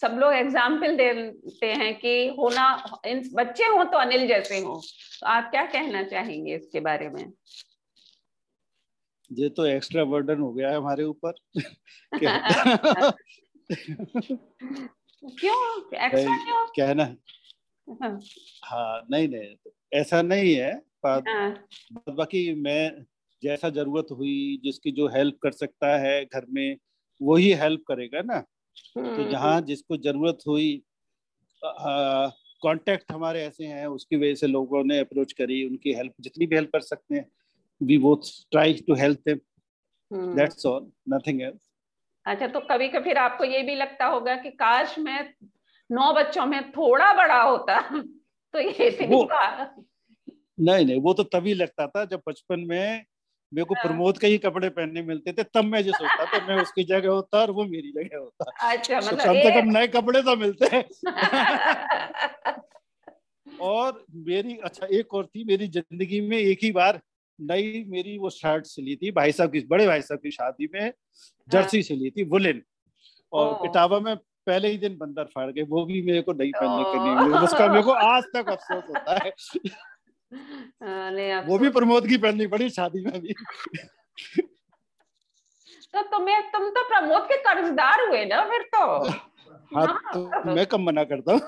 सब 0.03 0.17
लोग 0.21 0.33
एग्ज़ाम्पल 0.33 0.97
देते 0.97 1.67
हैं 1.67 1.95
कि 1.99 2.27
होना 2.39 2.67
इन 3.07 3.23
बच्चे 3.35 3.65
हो 3.65 3.85
तो 3.85 3.99
अनिल 3.99 4.27
जैसे 4.29 4.59
हो। 4.59 4.81
तो 5.21 5.27
आप 5.27 5.51
क्या 5.51 5.65
कहना 5.67 6.03
चाहेंगे 6.03 6.55
इसके 6.57 6.81
बारे 6.81 7.09
में? 7.09 7.33
ये 9.31 9.49
तो 9.49 9.67
एक्स्ट्रा 9.67 10.05
बर्डन 10.05 10.41
हो 10.41 10.53
गया 10.53 10.71
है 10.71 10.77
हमारे 10.77 11.05
ऊपर। 11.05 11.33
क्यों? 15.23 15.57
एक्स्ट्रा 15.97 16.37
क्यों? 16.45 16.67
कहना 16.77 17.05
हाँ।, 17.89 18.19
हाँ। 18.65 19.07
नहीं 19.11 19.29
नहीं 19.29 19.57
ऐसा 19.93 20.23
नहीं 20.23 20.55
है 20.55 20.73
हाँ। 21.07 21.51
बाकी 22.11 22.55
मैं 22.55 23.05
जैसा 23.43 23.69
ज़रूरत 23.71 24.07
हुई 24.13 24.61
जिसकी 24.65 24.91
जो 24.93 25.09
हेल्प 25.09 25.39
कर 25.43 25.53
सकता 25.53 25.97
है 25.99 26.25
घर 26.25 26.47
में 26.51 26.77
वही 27.21 27.53
हेल्प 27.53 27.83
करेगा 27.89 28.23
ना। 28.23 28.43
तो 28.77 29.01
हम्म, 29.01 29.31
जहाँ 29.31 29.55
हम्म। 29.55 29.67
जिसको 29.67 29.97
ज़रूरत 29.99 30.39
हुई 30.47 30.83
कांटेक्ट 32.63 33.13
हमारे 33.13 33.43
ऐसे 33.45 33.67
हैं 33.67 33.87
उसकी 33.89 34.17
वजह 34.17 34.35
से 34.35 34.47
लोगों 34.47 34.83
ने 34.85 34.99
अप्रोच 34.99 35.33
करी 35.33 35.65
उनकी 35.67 35.93
हेल्प 35.93 36.13
जितनी 36.21 36.47
भी 36.47 36.57
हेल्प 36.57 36.71
कर 36.73 36.81
सकते 36.83 37.15
हैं 37.15 37.29
we 37.81 37.99
both 37.99 38.31
try 38.51 38.75
to 38.89 38.95
help 38.95 39.21
them 39.27 40.35
that's 40.37 40.67
all 40.67 40.91
nothing 41.09 41.43
else 41.43 41.71
अच्छा 42.27 42.47
तो 42.47 42.61
कभी 42.71 42.89
कभी 42.89 43.13
आपको 43.19 43.45
ये 43.45 43.63
भी 43.63 43.75
लगता 43.75 44.07
होगा 44.07 44.37
कि 44.37 44.51
काश 44.53 44.99
मैं 44.99 45.21
नौ 45.91 46.13
बच्चों 46.13 46.47
में 46.47 46.71
थोड़ा 46.71 47.13
बड़ा 47.15 47.43
होता 47.43 47.81
तो 48.55 48.61
ये 48.61 49.07
वो, 49.07 49.29
नहीं 50.61 50.87
नहीं 50.87 51.01
वो 51.01 51.13
तो 51.15 51.23
तभी 51.25 51.55
लगता 51.55 51.87
था 51.87 52.05
जब 52.05 52.23
बचपन 52.29 52.61
में 52.61 53.05
मेरे 53.53 53.65
को 53.65 53.75
हाँ। 53.75 53.83
प्रमोद 53.85 54.19
के 54.19 54.27
ही 54.27 54.39
कपड़े 54.39 54.69
पहनने 54.69 55.03
मिलते 55.03 55.33
थे 55.33 55.43
तब 55.55 55.65
मैं 55.65 55.83
जो 55.85 55.93
सोचता 55.93 56.25
था 56.33 56.47
मैं 56.47 56.63
उसकी 56.63 56.85
जगह 56.85 57.09
होता 57.09 57.39
और 57.39 57.51
वो 57.51 57.65
मेरी 57.65 57.93
जगह 57.93 58.17
होता। 58.19 58.71
अच्छा 58.71 59.01
तो 59.01 59.07
मतलब 59.07 59.25
कम 59.25 59.35
से 59.35 59.51
कम 59.61 59.71
नए 59.71 59.87
कपड़े 59.89 60.23
तो 60.23 60.37
मिलते। 60.37 60.67
हैं 60.77 60.85
और 63.61 64.05
मेरी 64.27 64.57
अच्छा 64.65 64.87
एक 64.93 65.15
और 65.15 65.27
थी 65.27 65.45
मेरी 65.45 65.69
ज़िंदगी 65.69 66.21
में 66.21 66.37
एक 66.39 66.59
ही 66.63 66.71
बार 66.73 67.01
नई 67.39 67.85
मेरी 67.89 68.17
वो 68.19 68.31
शर्ट 68.31 68.67
सिली 68.67 68.97
थी 68.97 69.11
भाई 69.11 69.33
साहब 69.33 69.53
की 69.53 69.61
बड़े 69.71 69.87
भाई 69.87 70.03
साहब 70.03 70.21
की 70.21 70.31
शादी 70.31 70.69
में 70.75 70.93
जर्सी 71.49 71.77
हाँ। 71.77 71.83
सिली 71.83 72.11
थी 72.11 72.25
वुलिन। 72.25 72.63
और 73.33 73.67
इटावा 73.67 73.99
में 74.01 74.15
पहले 74.47 74.69
ही 74.69 74.79
दिन 74.79 74.97
बंदर 74.99 75.25
फाड़ 75.25 75.51
गए 75.53 75.63
वो 75.69 75.85
भी 75.87 76.03
मेरे 76.03 76.21
को 76.23 76.33
नहीं 76.33 76.53
पहनने 76.53 76.85
के 76.85 77.31
लिए 77.31 77.39
उसका 77.45 77.67
मेरे 77.69 77.83
को 77.83 77.91
आज 77.93 78.25
तक 78.35 78.49
अफसोस 78.51 78.85
होता 78.89 79.19
है। 79.25 79.33
वो 80.83 81.59
भी 81.59 81.69
प्रमोद 81.69 82.09
की 82.09 82.17
पहननी 82.17 82.47
पड़ी 82.47 82.71
शादी 82.71 83.01
में 83.01 83.21
भी। 83.21 83.35
तो 85.95 86.03
तुम्हें 86.03 86.43
तुम 86.51 86.71
तो 86.71 86.83
प्रमोद 86.89 87.23
के 87.23 87.37
कर्जदार 87.37 88.09
हुए 88.09 88.25
ना 88.25 88.45
फिर 88.45 88.63
तो। 88.63 88.87
हाँ, 89.77 89.87
हाँ। 89.87 90.15
तो 90.15 90.55
मैं 90.55 90.67
कम 90.67 90.83
मना 90.83 91.05
करता 91.05 91.33
हूँ। 91.33 91.41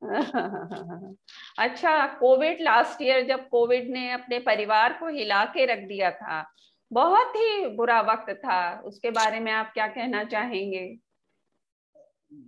अच्छा 1.58 2.06
कोविड 2.06 2.60
लास्ट 2.60 3.02
ईयर 3.02 3.26
जब 3.26 3.48
कोविड 3.48 3.90
ने 3.90 4.12
अपने 4.12 4.38
परिवार 4.38 4.92
को 4.92 5.08
हिला 5.08 5.44
के 5.44 5.66
रख 5.66 5.78
दिया 5.78 6.10
था 6.10 6.50
बहुत 6.92 7.32
ही 7.36 7.68
बुरा 7.68 8.00
वक्त 8.00 8.30
था। 8.30 8.80
उसके 8.80 9.10
बारे 9.10 9.40
में 9.40 9.52
आप 9.52 9.70
क्या 9.74 9.86
कहना 9.86 10.24
चाहेंगे? 10.24 10.98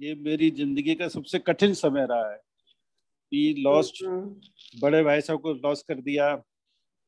ये 0.00 0.14
मेरी 0.14 0.50
ज़िंदगी 0.50 0.94
का 0.94 1.08
सबसे 1.08 1.38
कठिन 1.38 1.74
समय 1.74 2.06
रहा 2.10 2.32
है। 2.32 2.45
ही 3.32 3.62
लॉस्ट 3.62 4.04
हम्म। 4.04 4.80
बड़े 4.80 5.02
भाई 5.02 5.20
साहब 5.20 5.40
को 5.40 5.52
लॉस 5.52 5.82
कर 5.82 5.94
दिया 5.94 6.42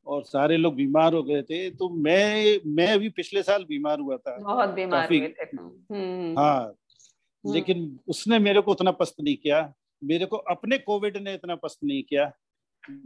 और 0.06 0.22
सारे 0.24 0.56
लोग 0.56 0.74
बीमार 0.74 1.14
हो 1.14 1.22
गए 1.22 1.42
थे। 1.42 1.70
तो 1.70 1.88
मैं 1.88 2.58
मैं 2.66 2.86
अभी 2.86 3.08
पिछले 3.08 3.42
साल 3.42 3.64
बीमार 3.64 4.00
हुआ 4.00 4.16
था। 4.16 4.38
बहुत 4.38 4.68
बीमार 4.68 5.08
हुए 5.08 5.20
थे 5.20 5.42
हम्म। 5.56 6.38
हाँ 6.38 6.64
हम्म। 6.64 7.54
लेकिन 7.54 7.98
उसने 8.08 8.38
मेरे 8.38 8.60
को 8.60 8.70
उतना 8.70 8.90
पसंद 8.90 9.24
नहीं 9.24 9.36
किया। 9.36 9.74
मेरे 10.04 10.26
को 10.26 10.36
अपने 10.36 10.78
कोविड 10.78 11.16
ने 11.16 11.34
इतना 11.34 11.54
पसंद 11.54 11.90
नहीं 11.90 12.02
किया। 12.02 12.32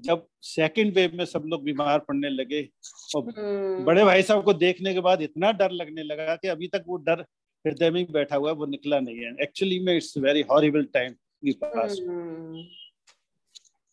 जब 0.00 0.26
सेकंड 0.42 0.94
वेव 0.94 1.12
में 1.14 1.24
सब 1.24 1.42
लोग 1.46 1.62
बीमार 1.64 1.98
पड़ने 1.98 2.28
लगे 2.28 2.68
और 3.16 3.22
हम्म। 3.22 3.84
बड़े 3.84 4.04
भाई 4.04 4.22
साहब 4.22 4.44
को 4.44 4.52
देखने 4.52 4.94
के 4.94 5.00
बाद 5.00 5.22
इतना 5.22 5.52
डर 5.52 5.70
लगने 5.70 6.02
लगा 6.02 6.36
कि 6.36 6.48
अभी 6.48 6.68
तक 6.68 6.84
वो 6.86 6.96
डर 6.96 7.20
हृदय 7.66 7.90
में 7.90 8.12
बैठा 8.12 8.36
हुआ 8.36 8.50
है 8.50 8.56
वो 8.56 8.66
निकला 8.66 9.00
नहीं 9.00 9.16
है। 9.16 9.34
एक्चुअली 9.42 9.78
में 9.78 9.96
इट्स 9.96 10.18
वेरी 10.18 10.40
हॉरिबल 10.42 10.84
टाइम 10.84 11.14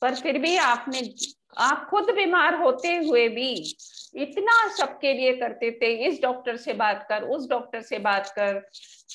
पर 0.02 0.16
फिर 0.16 0.38
भी 0.38 0.56
आपने 0.58 1.02
आप 1.58 1.88
खुद 1.90 2.10
बीमार 2.16 2.56
होते 2.56 2.96
हुए 2.98 3.28
भी 3.30 3.52
इतना 4.16 4.56
सबके 4.76 5.14
लिए 5.14 5.36
करते 5.38 5.72
थे 5.72 5.94
इस 6.08 6.22
डॉक्टर 6.22 6.58
से 6.58 6.74
बात 6.74 7.06
कर 7.10 7.24
उस 7.28 7.50
डॉक्टर 7.50 7.82
से 7.82 8.00
बात 8.00 8.30
कर 8.30 8.62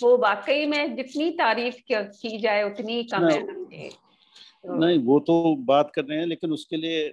वो 0.02 0.16
वाकई 0.18 0.66
में 0.66 0.96
जितनी 0.96 1.30
तारीफ़ 1.30 1.76
की 1.90 2.38
जाए 2.38 2.62
उतनी 2.62 3.02
कम 3.04 3.28
है 3.28 3.40
तो, 3.40 4.78
नहीं 4.78 4.98
वो 4.98 5.18
तो 5.20 5.54
बात 5.64 5.92
कर 5.94 6.04
रहे 6.04 6.18
हैं 6.18 6.26
लेकिन 6.26 6.52
उसके 6.52 6.76
लिए 6.76 7.12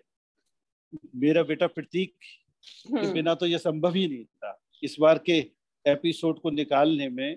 मेरा 1.16 1.44
बेटा 1.44 1.68
प्रतीक 1.68 2.14
के 2.20 2.98
हम्म। 2.98 3.12
बिना 3.14 3.34
तो 3.36 3.46
ये 3.46 3.58
संभव 3.58 3.94
ही 3.94 4.08
नहीं 4.08 4.24
था। 4.24 4.58
इस 4.84 4.96
बार 5.00 5.18
के 5.26 5.38
एपिसोड 5.86 6.40
को 6.42 6.50
निकालने 6.50 7.10
में 7.10 7.36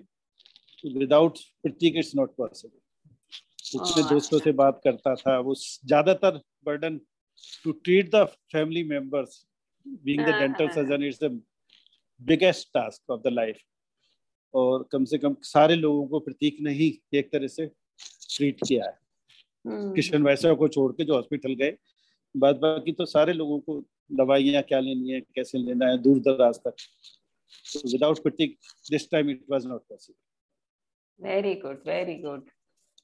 without 0.83 1.37
Prateek 1.63 1.97
it's 1.97 2.15
not 2.15 2.35
possible 2.35 2.79
उसने 3.75 4.03
दोस्तों 4.09 4.39
से 4.39 4.51
बात 4.53 4.81
करता 4.83 5.15
था 5.15 5.39
वो 5.39 5.55
ज़्यादातर 5.55 6.41
burden 6.65 6.99
to 7.63 7.71
treat 7.71 8.15
the 8.15 8.23
family 8.51 8.83
members 8.89 9.43
being 10.05 10.21
the 10.25 10.31
dental 10.33 10.69
surgeon 10.69 11.03
it's 11.03 11.19
the 11.19 11.27
biggest 12.21 12.67
task 12.73 13.11
of 13.15 13.19
the 13.23 13.31
life. 13.31 13.57
और 14.53 14.87
कम 14.91 15.03
से 15.05 15.17
कम 15.17 15.35
सारे 15.43 15.75
लोगों 15.75 16.05
को 16.07 16.19
प्रतीक 16.19 16.57
ने 16.61 16.71
ही 16.73 16.87
एक 17.13 17.31
तरह 17.31 17.47
से 17.47 17.65
ट्रीट 17.65 18.59
किया 18.67 18.85
है। 18.85 18.97
हम्म। 19.65 19.93
किशन 19.93 20.23
वैसा 20.23 20.53
को 20.53 20.67
छोड़ 20.67 20.91
के 20.91 21.03
जो 21.03 21.15
हॉस्पिटल 21.15 21.53
गए 21.53 21.77
बाद 22.35 22.55
बाकी 22.59 22.91
तो 22.91 23.05
सारे 23.05 23.33
लोगों 23.33 23.59
को 23.59 23.83
दवाइयाँ 24.11 24.63
क्या 24.63 24.79
लेनी 24.79 25.11
है 25.11 25.19
कैसे 25.35 25.57
लेना 25.57 25.89
है 25.89 25.97
दूर 26.01 26.19
दराज 26.27 26.59
तक। 26.67 26.75
Without 27.85 28.23
Prateek 28.23 28.57
this 28.91 29.09
time 29.11 29.29
it 29.29 29.45
was 29.51 29.65
not 29.67 29.81
possible 29.89 31.27
very 31.27 31.53
good 31.61 31.83
very 31.87 32.15
good 32.21 32.49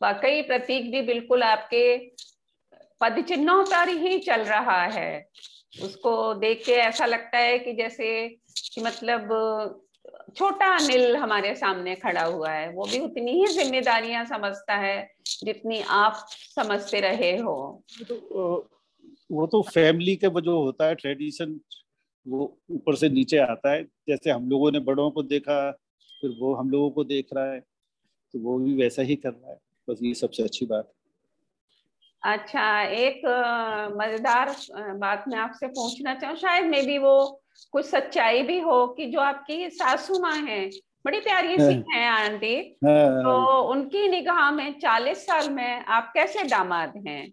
वाकई 0.01 0.41
प्रतीक 0.41 0.91
भी 0.91 1.01
बिल्कुल 1.01 1.43
आपके 1.43 1.97
पद 3.01 3.23
चिन्हों 3.27 3.63
पर 3.63 3.89
ही 3.89 4.19
चल 4.19 4.41
रहा 4.41 4.81
है। 4.85 5.29
उसको 5.83 6.33
देख 6.33 6.65
के 6.65 6.71
ऐसा 6.71 7.05
लगता 7.05 7.37
है 7.37 7.59
कि 7.59 7.73
जैसे 7.73 8.27
कि 8.73 8.81
मतलब 8.81 9.29
छोटा 10.37 10.67
अनिल 10.77 11.15
हमारे 11.15 11.55
सामने 11.55 11.95
खड़ा 11.95 12.23
हुआ 12.23 12.51
है। 12.51 12.71
वो 12.73 12.85
भी 12.85 12.99
उतनी 12.99 13.31
ही 13.31 13.47
जिम्मेदारियाँ 13.47 14.25
समझता 14.25 14.75
है 14.75 15.11
जितनी 15.43 15.81
आप 15.81 16.25
समझते 16.55 16.99
रहे 16.99 17.37
हो। 17.37 17.83
तो, 18.09 18.69
वो 19.31 19.47
तो 19.47 19.61
फैमिली 19.61 20.15
के 20.15 20.41
जो 20.41 20.61
होता 20.63 20.85
है 20.85 20.95
ट्रेडिशन 20.95 21.59
वो 22.25 22.57
ऊपर 22.71 22.95
से 22.95 23.09
नीचे 23.09 23.37
आता 23.37 23.71
है। 23.71 23.83
जैसे 23.83 24.31
हम 24.31 24.49
लोगों 24.49 24.71
ने 24.71 24.79
बड़ों 24.79 25.09
को 25.11 25.23
देखा 25.23 25.59
फिर 26.21 26.35
वो 26.39 26.53
हम 26.55 26.69
लोगों 26.69 26.89
को 26.89 27.03
देख 27.03 27.27
रहा 27.33 27.51
है 27.51 27.59
तो 27.59 28.39
वो 28.39 28.57
भी 28.59 28.73
वैसा 28.73 29.01
ही 29.01 29.15
कर 29.15 29.29
रहा 29.29 29.51
है। 29.51 29.59
बस 29.88 30.00
ये 30.04 30.13
सबसे 30.13 30.44
अच्छी 30.44 30.65
बात। 30.65 30.91
अच्छा 32.24 32.82
एक 32.84 33.22
मज़ेदार 34.00 34.56
बात 34.98 35.24
मैं 35.28 35.38
आपसे 35.39 35.67
पूछना 35.67 36.13
चाहूँ। 36.15 36.36
शायद 36.36 36.65
मे 36.65 36.82
भी 36.82 36.98
वो 36.98 37.13
कुछ 37.74 37.86
सच्चाई 37.86 38.41
भी 38.44 38.60
हो 38.60 38.86
कि 38.88 39.06
जो 39.06 39.20
आपकी 39.20 39.70
सासू 39.70 40.20
माँ 40.22 40.36
है 40.38 40.65
बड़ी 41.06 41.20
प्यारी 41.20 41.58
सी 41.58 41.74
हाँ। 41.74 41.84
है 41.94 42.08
आंटी। 42.10 42.56
हाँ। 42.86 43.24
तो 43.24 43.62
उनकी 43.72 44.08
निगाह 44.08 44.52
में 44.52 44.80
चालीस 44.80 45.26
साल 45.26 45.50
में 45.50 45.86
आप 45.86 46.12
कैसे 46.13 46.44
दामाद 46.44 46.94
हैं? 47.08 47.32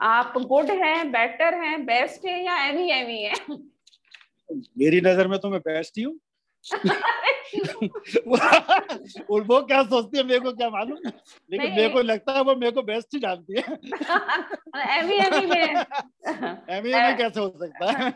आप 0.00 0.34
गुड 0.48 0.70
हैं 0.82 1.10
बेटर 1.12 1.54
हैं 1.54 1.84
बेस्ट 1.86 2.26
है 2.26 2.44
या 2.44 2.56
एवी 2.66 2.90
एवी 2.90 3.22
है? 3.22 3.34
मेरी 4.78 5.00
नज़र 5.00 5.28
में 5.28 5.38
तो 5.38 5.50
मैं 5.50 5.60
बेस्ट 5.60 5.98
ही 5.98 6.02
हूँ। 6.02 6.18
और 9.30 9.42
वो 9.42 9.62
क्या 9.62 9.82
सोचती 9.82 10.18
है 10.18 10.24
मेरे 10.24 10.40
को 10.40 10.52
क्या 10.52 10.70
मालूम? 10.70 10.98
लेकिन 11.52 11.70
मेरे 11.70 11.88
को 11.88 12.00
लगता 12.00 12.32
है 12.32 12.42
वो 12.42 12.54
मेरे 12.54 12.72
को 12.72 12.82
बेस्ट 12.82 13.14
ही 13.14 13.20
जानती 13.20 13.60
है। 13.60 13.78
एमी 14.98 15.14
एमी 15.14 15.46
में 15.46 15.84
एमी 16.70 16.90
एमी 16.90 17.16
कैसे 17.16 17.40
हो 17.40 17.58
सकता 17.62 17.90
है? 17.90 18.14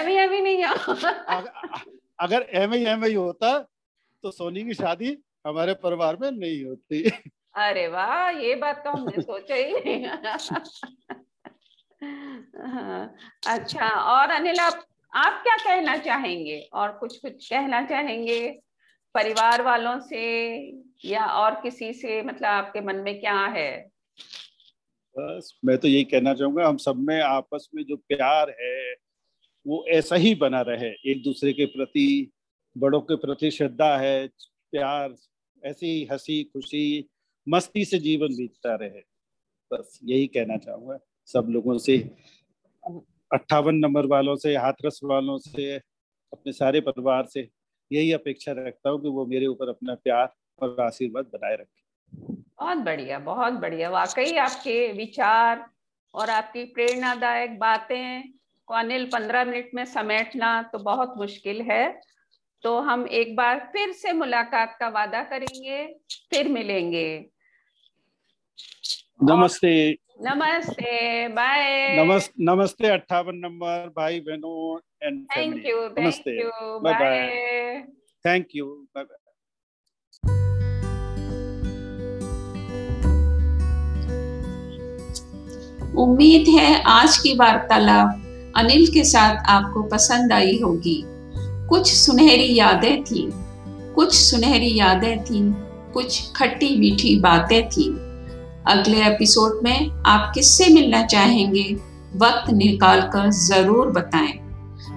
एमी 0.00 0.14
एमी 0.14 0.40
नहीं 0.40 0.64
अगर 2.20 2.42
एमी 2.42 2.84
एमी 2.84 3.14
होता 3.14 3.68
तो 4.22 4.30
सोनी 4.30 4.64
की 4.64 4.74
शादी 4.74 5.18
हमारे 5.46 5.74
परिवार 5.74 6.16
में 6.16 6.30
नहीं 6.30 6.64
होती। 6.64 7.10
अरे 7.54 7.88
वाह 7.88 8.28
ये 8.28 8.54
बात 8.54 8.84
तो 8.84 8.90
हमने 8.90 9.22
सोचा 9.22 9.54
ही 9.54 9.72
नहीं। 9.72 10.04
अच्छा 13.46 13.88
और 13.88 14.30
अनिल 14.30 14.60
आप 14.60 14.84
आप 15.14 15.42
क्या 15.42 15.56
कहना 15.56 15.96
चाहेंगे? 15.96 16.68
और 16.72 16.92
कुछ 16.92 17.16
कुछ 17.16 17.50
कहना 17.50 17.86
चाहेंगे? 17.86 18.60
परिवार 19.14 19.62
वालों 19.62 20.00
से 20.00 20.58
या 21.04 21.26
और 21.26 21.54
किसी 21.54 21.92
से? 21.92 22.22
मतलब 22.22 22.44
आपके 22.44 22.80
मन 22.80 22.96
में 22.96 23.20
क्या 23.20 23.46
है? 23.46 23.90
बस, 25.18 25.58
मैं 25.64 25.78
तो 25.78 25.88
यही 25.88 26.04
कहना 26.04 26.34
चाहूँगा, 26.34 26.68
हम 26.68 26.76
सब 26.76 26.96
में 26.96 27.20
आपस 27.20 27.68
में 27.74 27.84
जो 27.84 27.96
प्यार 27.96 28.56
है, 28.60 28.94
वो 29.66 29.86
ऐसा 29.88 30.16
ही 30.16 30.34
बना 30.34 30.60
रहे। 30.60 31.10
एक 31.10 31.22
दूसरे 31.22 31.52
के 31.52 31.66
प्रति, 31.66 32.30
बड़ों 32.78 33.00
के 33.00 33.16
प्रति 33.16 33.50
श्रद्धा 33.50 33.96
है, 33.96 34.28
प्यार, 34.70 35.14
ऐसी 35.64 36.08
हँसी, 36.12 36.44
खुशी, 36.44 37.08
मस्ती 37.48 37.84
से 37.84 37.98
जीवन 37.98 38.28
बीतता 38.28 38.74
रहे। 38.74 39.02
बस, 39.72 40.00
यही 40.04 40.26
कहना 40.26 40.56
चाहूँगा, 40.56 40.98
सब 41.26 41.46
लोगों 41.50 41.78
से। 41.78 42.10
अट्ठावन 43.34 43.74
नंबर 43.74 44.06
वालों 44.06 44.36
से 44.36 44.56
हाथरस 44.56 45.00
वालों 45.04 45.38
से 45.38 45.74
अपने 46.32 46.52
सारे 46.52 46.80
परिवार 46.80 47.26
से 47.26 47.48
यही 47.90 48.12
अपेक्षा 48.12 48.52
रखता 48.52 48.90
हूँ 48.90 49.02
कि 49.02 49.08
वो 49.08 49.26
मेरे 49.26 49.46
ऊपर 49.46 49.68
अपना 49.68 49.94
प्यार 49.94 50.32
और 50.58 50.76
आशीर्वाद 50.80 51.24
बनाए 51.24 51.54
रखे। 51.54 51.82
बहुत 52.58 52.78
बढ़िया 52.78 53.18
बहुत 53.18 53.52
बढ़िया। 53.52 53.90
वाकई 53.90 54.36
आपके 54.36 54.92
विचार 54.92 55.66
और 56.14 56.30
आपकी 56.30 56.64
प्रेरणादायक 56.64 57.58
बातें 57.58 58.32
को 58.68 58.74
अनिल 58.74 59.06
पंद्रह 59.06 59.44
मिनट 59.44 59.70
में 59.74 59.84
समेटना 59.84 60.62
तो 60.62 60.78
बहुत 60.78 61.14
मुश्किल 61.16 61.60
है। 61.62 62.00
तो 62.62 62.78
हम 62.80 63.06
एक 63.12 63.36
बार 63.36 63.58
फिर 63.72 63.92
से 63.92 64.12
मुलाकात 64.12 64.76
का 64.80 64.88
वादा 64.88 65.22
करेंगे 65.22 65.86
फिर 66.30 66.48
मिलेंगे। 66.48 67.26
नमस्ते। 69.22 69.74
नमस्ते 70.24 71.28
बाय 71.28 71.96
नमस 71.96 72.28
नमस्ते 72.40 72.88
अट्ठावन 72.88 73.36
नंबर 73.36 73.88
भाई 73.96 74.20
बहनों 74.20 74.78
एंड 75.02 75.16
थैंक 75.36 75.66
यू 75.66 75.80
नमस्ते। 75.98 76.36
Bye 76.84 76.94
bye 76.94 77.82
thank 78.24 78.46
you 78.56 78.64
bye 78.96 79.04
bye 79.04 79.18
उम्मीद 86.02 86.48
है 86.48 86.82
आज 86.92 87.18
की 87.18 87.34
वार्तालाप 87.38 88.54
अनिल 88.56 88.86
के 88.94 89.04
साथ 89.04 89.50
आपको 89.50 89.82
पसंद 89.88 90.32
आई 90.32 90.58
होगी। 90.62 91.00
कुछ 91.68 91.92
सुनहरी 91.94 92.54
यादें 92.58 93.04
थी 93.04 93.28
कुछ 93.94 94.14
सुनहरी 94.14 94.74
यादें 94.78 95.24
थी 95.24 95.42
कुछ 95.92 96.32
खट्टी 96.36 96.76
मीठी 96.78 97.14
बातें 97.20 97.68
थी। 97.68 97.88
अगले 98.66 99.02
एपिसोड 99.06 99.60
में 99.64 99.90
आप 100.06 100.32
किससे 100.34 100.68
मिलना 100.74 101.02
चाहेंगे, 101.06 101.76
वक्त 102.16 102.50
निकाल 102.50 103.00
कर 103.00 103.30
ज़रूर 103.30 103.90
बताएँ। 103.90 104.32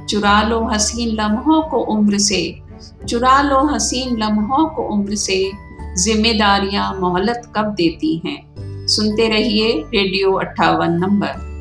चुरा 0.10 0.42
लो 0.42 0.64
हसीन 0.66 1.16
लम्हों 1.16 1.62
को 1.62 1.78
उम्र 1.78 2.18
से, 2.18 2.62
चुरा 3.08 3.42
लो 3.42 3.60
हसीन 3.66 4.18
लम्हों 4.18 4.66
को 4.70 4.82
उम्र 4.82 5.16
से, 5.16 5.52
जिम्मेदारियाँ 5.98 6.94
मोहलत 7.00 7.52
कब 7.56 7.66
देती 7.66 8.22
हैं। 8.26 8.88
सुनते 8.88 9.28
रहिए 9.28 9.72
रेडियो 9.94 10.34
अट्ठावन 10.34 10.92
नंबर। 10.92 11.57